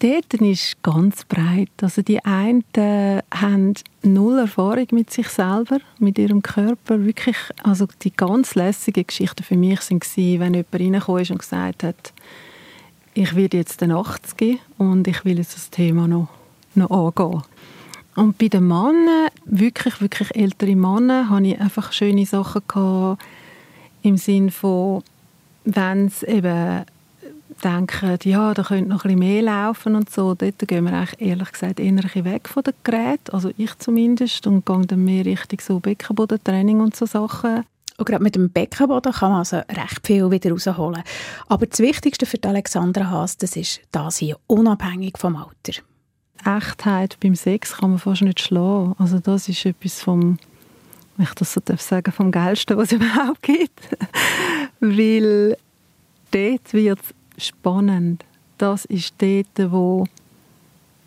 [0.00, 1.70] dort ist ganz breit.
[1.80, 2.64] Also die einen
[3.32, 7.04] haben null Erfahrung mit sich selber, mit ihrem Körper.
[7.04, 11.84] Wirklich, also die ganz lässige Geschichten für mich sind wenn jemand reingekommen ist und gesagt
[11.84, 12.12] hat,
[13.14, 16.28] ich werde jetzt den 80 und ich will jetzt das Thema noch,
[16.74, 17.42] noch angehen.
[18.16, 23.22] Und bei den Männern, wirklich, wirklich ältere Männer, hatte ich einfach schöne Sachen gehabt,
[24.02, 25.02] im Sinne von,
[25.64, 26.84] wenn es eben
[27.60, 31.20] denken, ja, da könnte noch ein bisschen mehr laufen und so, dort gehen wir eigentlich
[31.20, 35.60] ehrlich gesagt eher weg von den Geräten, also ich zumindest, und gehen dann mehr Richtung
[35.60, 37.64] so Beckenbodentraining und so Sachen.
[37.96, 41.02] Und gerade mit dem Beckenboden kann man also recht viel wieder rausholen.
[41.48, 45.82] Aber das Wichtigste für Alexandra Haas, das ist das hier, unabhängig vom Alter.
[46.44, 48.94] Echtheit beim Sex kann man fast nicht schlagen.
[48.98, 50.38] Also das ist etwas vom,
[51.16, 53.80] wenn ich das so darf sagen, vom Geilsten, was es überhaupt gibt.
[54.80, 55.58] Weil
[56.30, 58.24] dort wird es spannend.
[58.58, 60.06] Das ist dort, wo,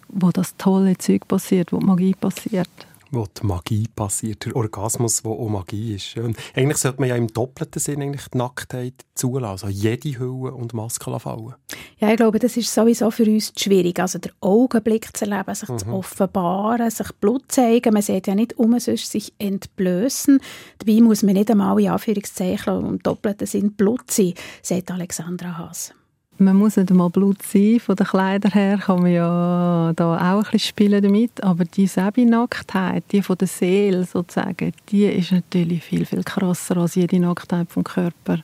[0.09, 2.69] wo das tolle Zeug passiert, wo die Magie passiert.
[3.11, 6.17] Wo die Magie passiert, der Orgasmus, wo auch Magie ist.
[6.17, 10.51] Und eigentlich sollte man ja im doppelten Sinn eigentlich die Nacktheit zulassen, also jede Hülle
[10.51, 11.53] und Maske fallen.
[11.99, 15.69] Ja, ich glaube, das ist sowieso für uns schwierig, also der Augenblick zu erleben, sich
[15.69, 15.77] mhm.
[15.77, 17.93] zu offenbaren, sich Blut zeigen.
[17.93, 20.39] Man sieht ja nicht um, sonst sich entblößen.
[20.79, 25.93] Dabei muss man nicht einmal in Anführungszeichen im doppelten Sinn Blut sein, sagt Alexandra Haas
[26.37, 27.79] man muss nicht einmal Blut sein.
[27.79, 31.43] Von den Kleidern her kann man ja da auch ein bisschen spielen damit.
[31.43, 36.95] Aber die Sebi-Nacktheit, die von der Seele sozusagen, die ist natürlich viel, viel krasser als
[36.95, 38.39] jede Nacktheit vom Körper.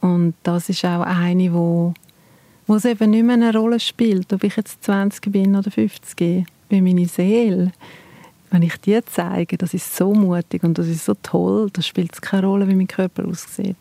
[0.00, 1.94] Und das ist auch eine, wo,
[2.66, 6.44] wo es eben nicht mehr eine Rolle spielt, ob ich jetzt 20 bin oder 50.
[6.68, 7.72] Wie meine Seele,
[8.50, 12.12] wenn ich die zeige, das ist so mutig und das ist so toll, da spielt
[12.12, 13.76] es keine Rolle, wie mein Körper aussieht.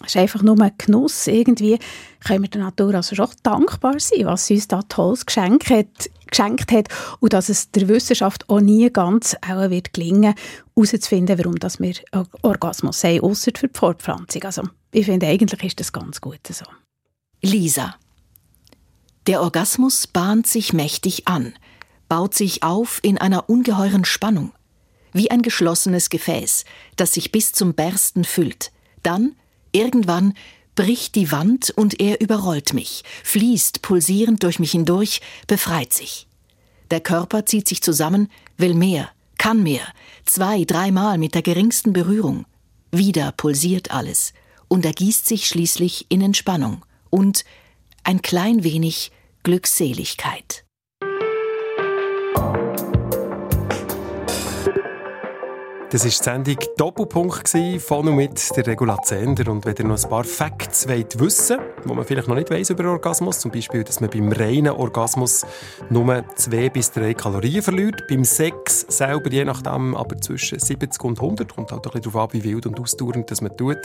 [0.00, 1.26] Es ist einfach nur ein Genuss.
[1.26, 1.78] Irgendwie
[2.24, 6.10] können wir der Natur also schon dankbar sein, was sie uns da Tolles geschenkt hat,
[6.28, 6.88] geschenkt hat
[7.20, 10.34] und dass es der Wissenschaft auch nie ganz auch wird gelingen,
[10.74, 11.94] herauszufinden, warum dass wir
[12.42, 14.42] Orgasmus haben, außer für die Fortpflanzung.
[14.42, 16.64] Also ich finde, eigentlich ist das ganz gut so.
[17.40, 17.94] Lisa.
[19.26, 21.54] Der Orgasmus bahnt sich mächtig an,
[22.08, 24.52] baut sich auf in einer ungeheuren Spannung,
[25.12, 26.64] wie ein geschlossenes Gefäß,
[26.96, 28.70] das sich bis zum Bersten füllt.
[29.02, 29.34] Dann
[29.74, 30.34] Irgendwann
[30.76, 36.28] bricht die Wand und er überrollt mich, fließt pulsierend durch mich hindurch, befreit sich.
[36.92, 39.82] Der Körper zieht sich zusammen, will mehr, kann mehr,
[40.24, 42.46] zwei, dreimal mit der geringsten Berührung.
[42.92, 44.32] Wieder pulsiert alles
[44.68, 47.44] und ergießt sich schließlich in Entspannung und
[48.04, 49.10] ein klein wenig
[49.42, 50.63] Glückseligkeit.
[55.94, 59.48] Das war die Sendung Doppelpunkt von und mit der Regula Zender.
[59.48, 62.50] Und wenn ihr noch ein paar Facts wollt wissen wollt, die man vielleicht noch nicht
[62.50, 65.46] weiss über Orgasmus, zum Beispiel, dass man beim reinen Orgasmus
[65.90, 71.20] nur zwei bis drei Kalorien verliert, beim Sex selber je nachdem aber zwischen 70 und
[71.20, 73.78] 100, kommt halt ein bisschen darauf ab, wie wild und ausdauernd das man tut.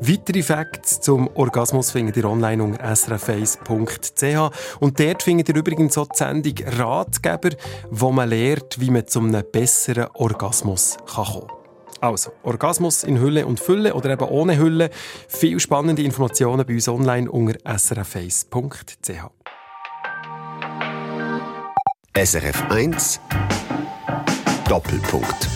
[0.00, 6.08] Weitere Facts zum Orgasmus findet ihr online unter srf1.ch und dort findet ihr übrigens auch
[6.08, 7.50] die Sendung Ratgeber,
[7.88, 11.51] wo man lernt, wie man zu einem besseren Orgasmus kann kommen.
[12.02, 14.90] Also, Orgasmus in Hülle und Fülle oder eben ohne Hülle.
[15.28, 19.30] Viel spannende Informationen bei uns online unter srf1.ch.
[22.14, 23.20] SRF 1
[24.68, 25.48] Doppelpunkt.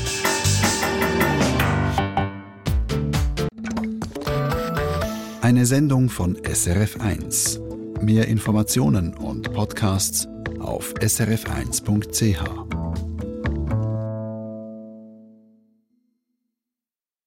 [5.43, 7.61] Eine Sendung von SRF 1.
[8.01, 10.29] Mehr Informationen und Podcasts
[10.61, 13.06] auf srf1.ch.